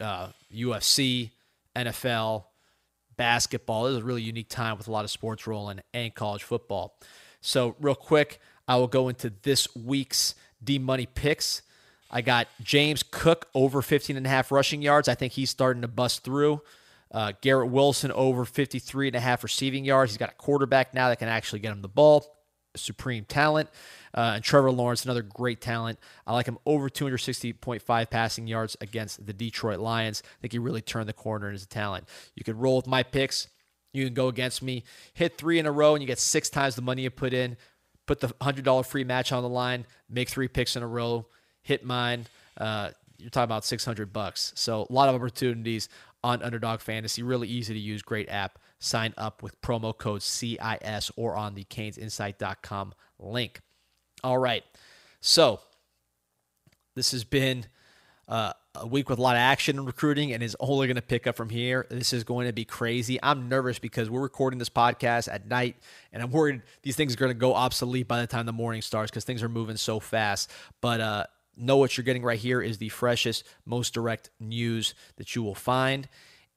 [0.00, 1.30] uh, UFC,
[1.74, 2.46] NFL,
[3.16, 3.84] basketball.
[3.84, 6.98] This is a really unique time with a lot of sports rolling and college football.
[7.40, 11.62] So, real quick, I will go into this week's D Money picks.
[12.10, 15.08] I got James Cook over 15 and a half rushing yards.
[15.08, 16.62] I think he's starting to bust through.
[17.12, 20.12] Uh, Garrett Wilson over 53 and a half receiving yards.
[20.12, 22.24] He's got a quarterback now that can actually get him the ball.
[22.76, 23.68] Supreme talent.
[24.14, 25.98] Uh, and Trevor Lawrence, another great talent.
[26.26, 30.22] I like him over 260.5 passing yards against the Detroit Lions.
[30.24, 32.08] I think he really turned the corner in his talent.
[32.34, 33.48] You can roll with my picks.
[33.92, 34.84] You can go against me.
[35.14, 37.56] Hit three in a row, and you get six times the money you put in.
[38.06, 39.84] Put the $100 free match on the line.
[40.08, 41.26] Make three picks in a row.
[41.62, 42.26] Hit mine.
[42.56, 42.90] Uh,
[43.20, 44.52] you're talking about 600 bucks.
[44.56, 45.88] So a lot of opportunities
[46.22, 47.22] on Underdog Fantasy.
[47.22, 48.02] Really easy to use.
[48.02, 48.58] Great app.
[48.78, 53.60] Sign up with promo code CIS or on the CanesInsight.com link.
[54.24, 54.64] All right.
[55.20, 55.60] So
[56.94, 57.66] this has been
[58.28, 61.02] uh, a week with a lot of action in recruiting and is only going to
[61.02, 61.86] pick up from here.
[61.90, 63.18] This is going to be crazy.
[63.22, 65.76] I'm nervous because we're recording this podcast at night
[66.12, 68.82] and I'm worried these things are going to go obsolete by the time the morning
[68.82, 70.50] starts because things are moving so fast.
[70.80, 71.24] But uh,
[71.56, 75.54] know what you're getting right here is the freshest, most direct news that you will
[75.54, 76.08] find.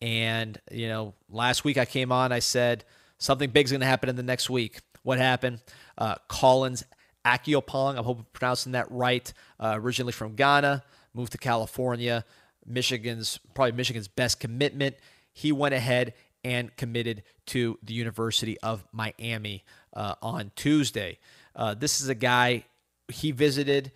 [0.02, 2.84] And, you know, last week I came on, I said
[3.18, 4.82] something big's going to happen in the next week.
[5.04, 5.62] What happened?
[5.98, 6.84] Uh, Collins
[7.26, 10.84] Acheampong, I'm hoping I'm pronouncing that right, uh, originally from Ghana,
[11.14, 12.26] moved to California,
[12.66, 14.96] Michigan's probably Michigan's best commitment.
[15.32, 16.14] He went ahead
[16.44, 19.64] and committed to the University of Miami
[19.94, 21.20] uh, on Tuesday.
[21.56, 22.66] Uh, this is a guy
[23.08, 23.92] he visited.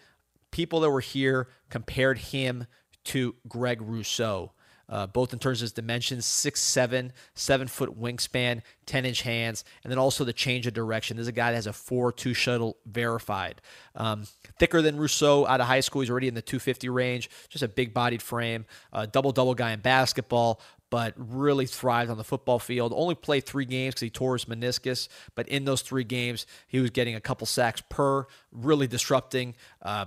[0.58, 2.66] People that were here compared him
[3.03, 4.53] to Greg Rousseau.
[4.89, 9.64] Uh, both in terms of his dimensions, six seven, seven foot wingspan, 10 inch hands,
[9.84, 11.16] and then also the change of direction.
[11.16, 13.62] This is a guy that has a 4 2 shuttle verified.
[13.93, 14.24] Um,
[14.58, 16.01] thicker than Rousseau out of high school.
[16.01, 19.74] He's already in the 250 range, just a big bodied frame, uh, double double guy
[19.74, 20.60] in basketball.
[20.89, 22.93] But really thrived on the football field.
[22.95, 25.08] Only played three games because he tore his meniscus.
[25.36, 29.53] But in those three games, he was getting a couple sacks per, really disrupting.
[29.84, 30.05] Uh,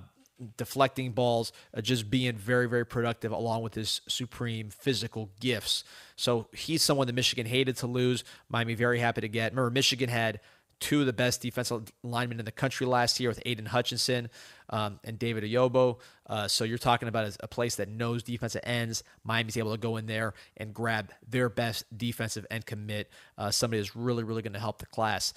[0.56, 5.84] deflecting balls, uh, just being very, very productive along with his supreme physical gifts.
[6.16, 8.24] So he's someone that Michigan hated to lose.
[8.48, 9.52] Miami very happy to get.
[9.52, 10.40] Remember, Michigan had
[10.80, 14.30] two of the best defensive linemen in the country last year with Aidan Hutchinson
[14.70, 15.98] um, and David Ojabo.
[16.26, 19.04] Uh, so you're talking about a, place that knows defensive ends.
[19.22, 23.10] Miami's able to go in there and grab their best defensive end commit.
[23.36, 25.34] Uh, somebody that's really, really going to help the class.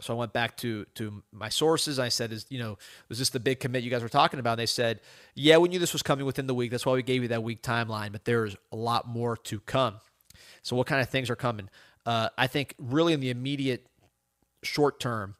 [0.00, 1.98] So I went back to to my sources.
[1.98, 2.78] I said, "Is you know,
[3.08, 5.00] was this the big commit you guys were talking about?" And they said,
[5.34, 6.70] "Yeah, we knew this was coming within the week.
[6.70, 8.12] That's why we gave you that week timeline.
[8.12, 9.96] But there's a lot more to come.
[10.62, 11.68] So what kind of things are coming?
[12.04, 13.86] Uh, I think really in the immediate
[14.62, 15.36] short term,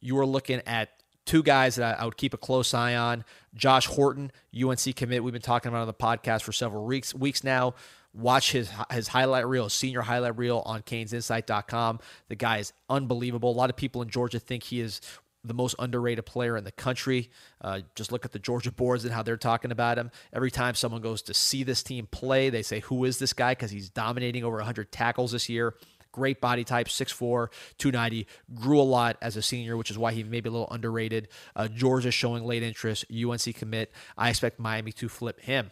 [0.00, 0.90] you are looking at
[1.24, 3.24] two guys that I, I would keep a close eye on.
[3.54, 5.24] Josh Horton, UNC commit.
[5.24, 7.74] We've been talking about on the podcast for several weeks weeks now.
[8.16, 12.00] Watch his his highlight reel, senior highlight reel on CanesInsight.com.
[12.28, 13.50] The guy is unbelievable.
[13.50, 15.00] A lot of people in Georgia think he is
[15.46, 17.30] the most underrated player in the country.
[17.60, 20.10] Uh, just look at the Georgia boards and how they're talking about him.
[20.32, 23.52] Every time someone goes to see this team play, they say, Who is this guy?
[23.52, 25.74] Because he's dominating over 100 tackles this year.
[26.12, 28.26] Great body type, 6'4, 290.
[28.54, 31.28] Grew a lot as a senior, which is why he may be a little underrated.
[31.54, 33.04] Uh, Georgia showing late interest.
[33.12, 33.92] UNC commit.
[34.16, 35.70] I expect Miami to flip him.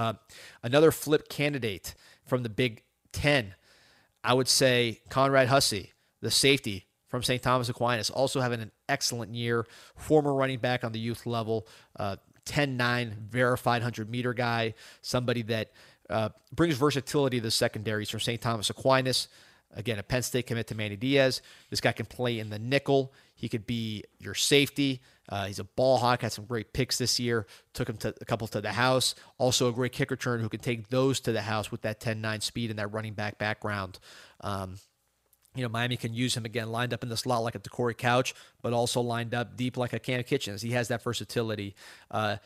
[0.00, 0.14] Uh,
[0.62, 1.94] another flip candidate
[2.24, 2.82] from the Big
[3.12, 3.54] Ten,
[4.24, 5.92] I would say Conrad Hussey,
[6.22, 7.42] the safety from St.
[7.42, 9.66] Thomas Aquinas, also having an excellent year.
[9.96, 11.66] Former running back on the youth level,
[11.98, 14.72] uh, 10 9 verified 100 meter guy,
[15.02, 15.70] somebody that
[16.08, 18.40] uh, brings versatility to the secondaries from St.
[18.40, 19.28] Thomas Aquinas.
[19.74, 21.42] Again, a Penn State commit to Manny Diaz.
[21.68, 23.12] This guy can play in the nickel.
[23.34, 25.02] He could be your safety.
[25.30, 26.22] Uh, he's a ball hawk.
[26.22, 27.46] Had some great picks this year.
[27.72, 29.14] Took him to a couple to the house.
[29.38, 32.42] Also a great kick return who can take those to the house with that 10-9
[32.42, 33.98] speed and that running back background.
[34.40, 34.76] Um,
[35.54, 37.94] you know, Miami can use him again, lined up in the slot like a Corey
[37.94, 40.62] Couch, but also lined up deep like a Kam Kinchens.
[40.62, 41.74] He has that versatility.
[42.10, 42.36] Uh,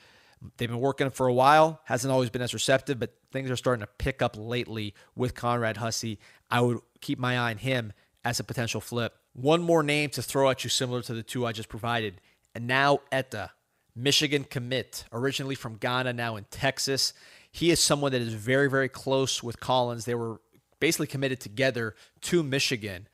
[0.57, 1.81] they've been working for a while.
[1.85, 5.77] Hasn't always been as receptive, but things are starting to pick up lately with Conrad
[5.79, 6.19] Hussey.
[6.51, 7.93] I would keep my eye on him
[8.25, 9.15] as a potential flip.
[9.35, 12.21] One more name to throw at you, similar to the two I just provided.
[12.55, 13.51] Enow Etta,
[13.97, 17.13] Michigan commit, originally from Ghana, now in Texas.
[17.51, 20.05] He is someone that is very, very close with Collins.
[20.05, 20.41] They were
[20.81, 23.09] basically committed together to Michigan.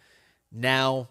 [0.51, 1.09] Now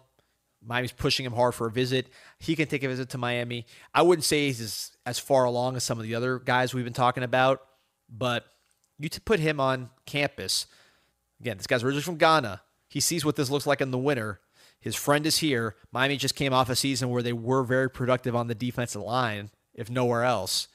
[0.62, 2.08] Miami's pushing him hard for a visit.
[2.38, 3.66] He can take a visit to Miami.
[3.94, 6.84] I wouldn't say he's as, as far along as some of the other guys we've
[6.84, 7.62] been talking about,
[8.08, 8.44] but
[8.98, 10.66] you to put him on campus.
[11.40, 12.62] Again, this guy's originally from Ghana.
[12.88, 14.40] He sees what this looks like in the winter.
[14.80, 15.76] His friend is here.
[15.92, 19.50] Miami just came off a season where they were very productive on the defensive line,
[19.74, 20.68] if nowhere else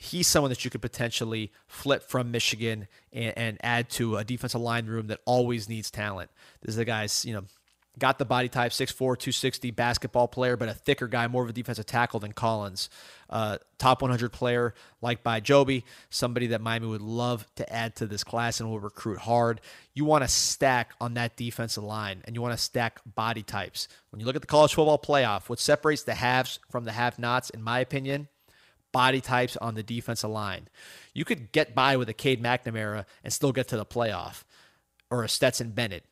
[0.00, 4.60] he's someone that you could potentially flip from Michigan and, and, add to a defensive
[4.60, 6.30] line room that always needs talent.
[6.62, 7.44] This is a guy's, you know,
[7.98, 11.52] got the body type, 6'4", 260 basketball player, but a thicker guy, more of a
[11.52, 12.88] defensive tackle than Collins.
[13.28, 18.06] Uh, top 100 player, like by Joby, somebody that Miami would love to add to
[18.06, 19.60] this class and will recruit hard.
[19.94, 23.88] You want to stack on that defensive line, and you want to stack body types.
[24.10, 27.50] When you look at the college football playoff, what separates the haves from the have-nots,
[27.50, 28.28] in my opinion–
[28.92, 30.68] body types on the defensive line.
[31.14, 34.44] You could get by with a Cade McNamara and still get to the playoff
[35.10, 36.04] or a Stetson Bennett.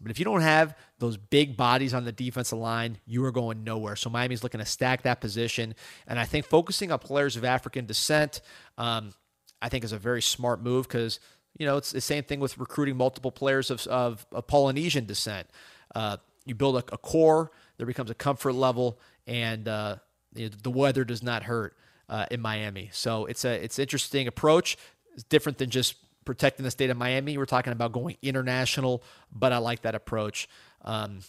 [0.00, 3.64] But if you don't have those big bodies on the defensive line, you are going
[3.64, 3.96] nowhere.
[3.96, 5.74] So Miami's looking to stack that position.
[6.06, 8.40] And I think focusing on players of African descent,
[8.76, 9.14] um,
[9.62, 11.18] I think is a very smart move because,
[11.58, 15.48] you know, it's the same thing with recruiting multiple players of, of, of Polynesian descent.
[15.94, 19.96] Uh, you build a, a, core, there becomes a comfort level, and uh,
[20.32, 21.74] the weather does not hurt
[22.08, 22.90] uh, in Miami.
[22.92, 24.76] So it's a it's interesting approach.
[25.14, 25.96] It's different than just
[26.26, 27.38] protecting the state of Miami.
[27.38, 29.02] We're talking about going international,
[29.32, 30.48] but I like that approach.
[30.82, 31.20] Um,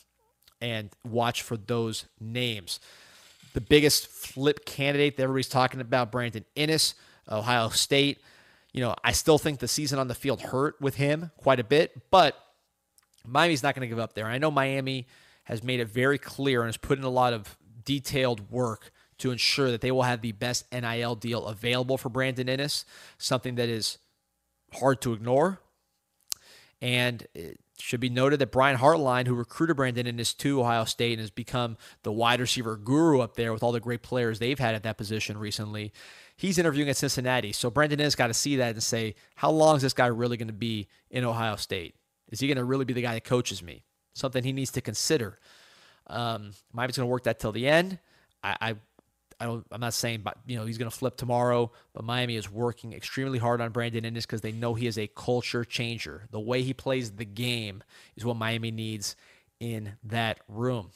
[0.60, 2.80] and watch for those names.
[3.54, 6.95] The biggest flip candidate that everybody's talking about, Brandon Inniss,
[7.30, 8.20] Ohio State.
[8.74, 11.64] You know, I still think the season on the field hurt with him quite a
[11.64, 12.36] bit, but
[13.26, 14.26] Miami's not going to give up there.
[14.26, 15.08] I know Miami
[15.45, 19.32] has made it very clear and has put in a lot of detailed work to
[19.32, 22.86] ensure that they will have the best NIL deal available for Brandon Inniss,
[23.18, 23.98] something that is
[24.80, 25.60] hard to ignore.
[26.82, 31.14] And it should be noted that Brian Hartline, who recruited Brandon Inniss to Ohio State
[31.14, 34.60] and has become the wide receiver guru up there with all the great players they've
[34.60, 35.92] had at that position recently,
[36.36, 37.52] he's interviewing at Cincinnati.
[37.52, 40.38] So Brandon Inniss got to see that and say, how long is this guy really
[40.38, 41.96] going to be in Ohio State?
[42.30, 43.84] Is he going to really be the guy that coaches me?
[44.14, 45.40] Something he needs to consider.
[46.08, 48.00] Um, Miami's going to work that till the end.
[48.44, 48.76] I, I
[49.40, 51.72] I don't, I'm not saying, but you know, he's going to flip tomorrow.
[51.94, 55.08] But Miami is working extremely hard on Brandon Inniss because they know he is a
[55.08, 56.28] culture changer.
[56.32, 57.84] The way he plays the game
[58.16, 59.16] is what Miami needs
[59.60, 60.92] in that room.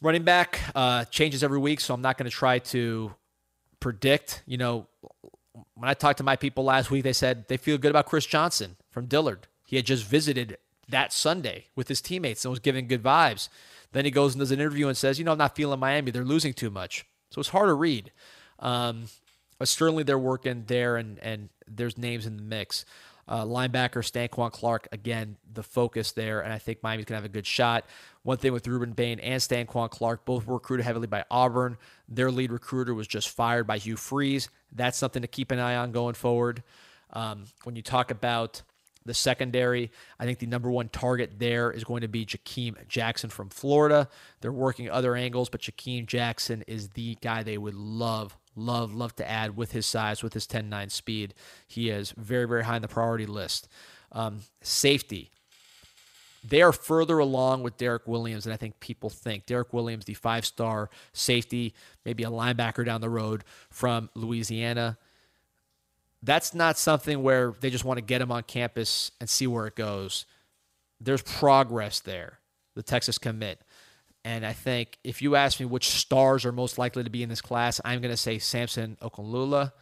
[0.00, 3.14] Running back uh, changes every week, so I'm not going to try to
[3.80, 4.42] predict.
[4.46, 4.86] You know,
[5.74, 8.26] when I talked to my people last week, they said they feel good about Chris
[8.26, 9.46] Johnson from Dillard.
[9.64, 13.48] He had just visited that Sunday with his teammates and was giving good vibes.
[13.92, 16.10] Then he goes and does an interview and says, you know, I'm not feeling Miami.
[16.10, 17.06] They're losing too much.
[17.30, 18.12] So it's hard to read.
[18.58, 19.06] Um,
[19.58, 22.84] but certainly they're working there, and, and there's names in the mix.
[23.28, 27.30] Uh, linebacker Stanquan Clark, again, the focus there, and I think Miami's going to have
[27.30, 27.84] a good shot.
[28.22, 31.76] One thing with Rueben Bain and Stanquan Clark, both were recruited heavily by Auburn.
[32.08, 34.48] Their lead recruiter was just fired by Hugh Freeze.
[34.70, 36.62] That's something to keep an eye on going forward.
[37.12, 38.62] Um, when you talk about
[39.06, 39.90] the secondary.
[40.18, 44.08] I think the number one target there is going to be Jakeem Jackson from Florida.
[44.40, 49.16] They're working other angles, but Jakeem Jackson is the guy they would love, love, love
[49.16, 51.34] to add with his size, with his 10 9 speed.
[51.66, 53.68] He is very, very high on the priority list.
[54.12, 55.30] Um, safety.
[56.48, 59.46] They are further along with Derek Williams than I think people think.
[59.46, 64.96] Derek Williams, the five star safety, maybe a linebacker down the road from Louisiana
[66.26, 69.66] that's not something where they just want to get him on campus and see where
[69.66, 70.26] it goes.
[71.00, 72.40] There's progress there,
[72.74, 73.60] the Texas commit.
[74.24, 77.28] And I think if you ask me which stars are most likely to be in
[77.28, 79.72] this class, I'm going to say Samson Okunlola.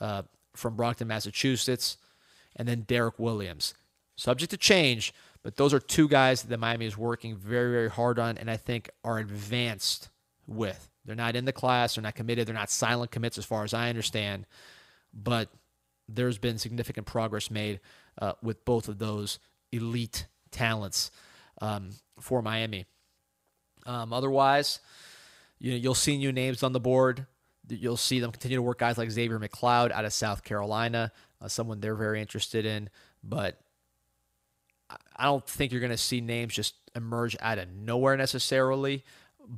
[0.00, 0.22] Uh,
[0.54, 1.96] from Brockton, Massachusetts,
[2.56, 3.74] and then Derek Williams.
[4.16, 8.18] Subject to change, but those are two guys that Miami is working very, very hard
[8.18, 10.10] on and I think are advanced
[10.46, 10.88] with.
[11.04, 13.74] They're not in the class, they're not committed, they're not silent commits as far as
[13.74, 14.46] I understand,
[15.12, 15.48] but
[16.08, 17.80] there's been significant progress made
[18.20, 19.38] uh, with both of those
[19.70, 21.10] elite talents
[21.60, 21.90] um,
[22.20, 22.86] for Miami.
[23.86, 24.80] Um, otherwise,
[25.58, 27.26] you know, you'll see new names on the board.
[27.68, 31.48] You'll see them continue to work guys like Xavier McLeod out of South Carolina, uh,
[31.48, 32.90] someone they're very interested in.
[33.22, 33.60] But
[35.16, 39.04] I don't think you're going to see names just emerge out of nowhere necessarily.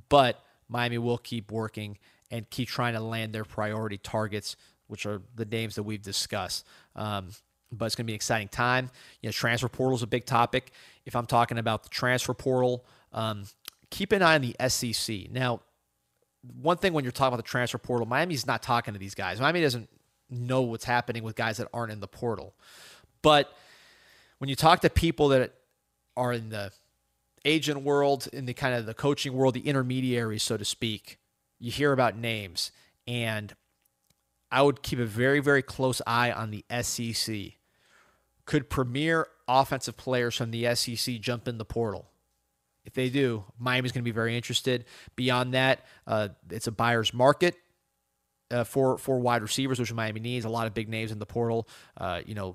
[0.09, 1.99] But Miami will keep working
[2.30, 4.57] and keep trying to land their priority targets,
[4.95, 6.64] which are the names that we've discussed.
[6.95, 7.30] Um,
[7.72, 8.88] but it's going to be an exciting time.
[9.20, 10.70] You know, transfer portal is a big topic.
[11.05, 13.47] If I'm talking about the transfer portal, um,
[13.90, 15.32] keep an eye on the SEC.
[15.32, 15.62] Now,
[16.61, 19.40] one thing when you're talking about the transfer portal, Miami's not talking to these guys.
[19.40, 19.88] Miami doesn't
[20.30, 22.55] know what's happening with guys that aren't in the portal.
[23.20, 23.53] But
[24.38, 25.55] when you talk to people that
[26.16, 26.70] are in the
[27.45, 31.18] agent world, in the kind of the coaching world, the intermediaries, so to speak,
[31.59, 32.70] you hear about names.
[33.07, 33.55] And
[34.55, 37.55] I would keep a very, very close eye on the SEC.
[38.47, 42.09] Could premier offensive players from the SEC jump in the portal?
[42.85, 44.85] If they do, Miami's going to be very interested.
[45.17, 47.57] Beyond that, uh, it's a buyer's market
[48.53, 50.45] uh, for for wide receivers, which Miami needs.
[50.45, 51.67] A lot of big names in the portal.
[51.97, 52.55] Uh, you know,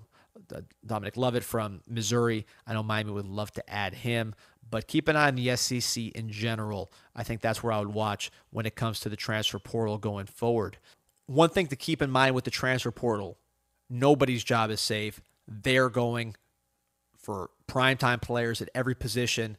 [0.85, 2.45] Dominic Lovett from Missouri.
[2.65, 4.35] I know Miami would love to add him,
[4.69, 6.93] but keep an eye on the SEC in general.
[7.13, 10.27] I think that's where I would watch when it comes to the transfer portal going
[10.27, 10.77] forward.
[11.29, 13.37] One thing to keep in mind with the transfer portal
[13.87, 15.21] nobody's job is safe.
[15.47, 16.35] They're going
[17.17, 19.55] for primetime players at every position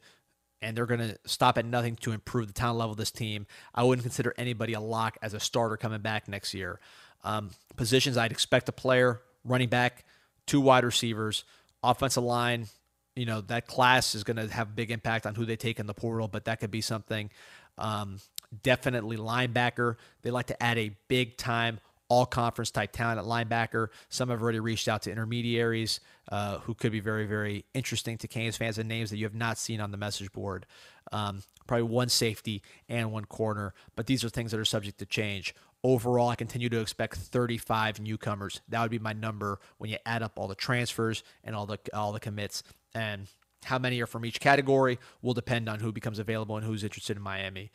[0.61, 3.47] and they're going to stop at nothing to improve the talent level of this team.
[3.73, 6.81] I wouldn't consider anybody a lock as a starter coming back next year.
[7.23, 10.05] Um, positions I'd expect a player, running back,
[10.47, 11.45] two wide receivers,
[11.85, 12.67] offensive line.
[13.15, 15.79] You know that class is going to have a big impact on who they take
[15.79, 17.31] in the portal, but that could be something.
[17.79, 18.19] Um,
[18.63, 19.97] definitely linebacker.
[20.23, 21.81] They like to add a big time
[22.11, 23.89] all conference type talent at linebacker.
[24.09, 28.29] Some have already reached out to intermediaries uh, who could be very, very interesting to
[28.29, 30.67] Canes fans and names that you have not seen on the message board.
[31.13, 35.07] Um, probably one safety and one corner, but these are things that are subject to
[35.07, 35.55] change.
[35.83, 38.61] Overall, I continue to expect 35 newcomers.
[38.69, 41.79] That would be my number when you add up all the transfers and all the
[41.95, 42.63] all the commits.
[42.95, 43.29] And
[43.65, 47.17] how many are from each category will depend on who becomes available and who's interested
[47.17, 47.71] in Miami.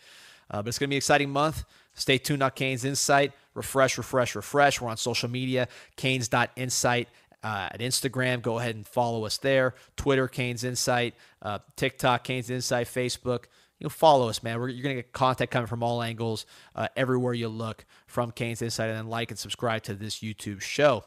[0.49, 1.63] Uh, but it's going to be an exciting month.
[1.93, 3.33] Stay tuned on Canes Insight.
[3.53, 4.81] Refresh, refresh, refresh.
[4.81, 7.07] We're on social media, canes.insight
[7.43, 8.41] uh, at Instagram.
[8.41, 9.75] Go ahead and follow us there.
[9.95, 11.15] Twitter, Canes Insight.
[11.41, 12.87] Uh, TikTok, Canes Insight.
[12.87, 13.45] Facebook.
[13.79, 14.59] You know, follow us, man.
[14.59, 18.31] We're, you're going to get content coming from all angles, uh, everywhere you look from
[18.31, 18.89] Canes Insight.
[18.89, 21.03] And then like and subscribe to this YouTube show.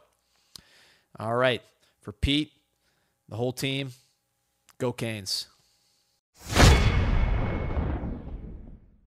[1.19, 1.63] All right.
[2.01, 2.53] For Pete,
[3.29, 3.93] the whole team,
[4.79, 5.49] go Canes.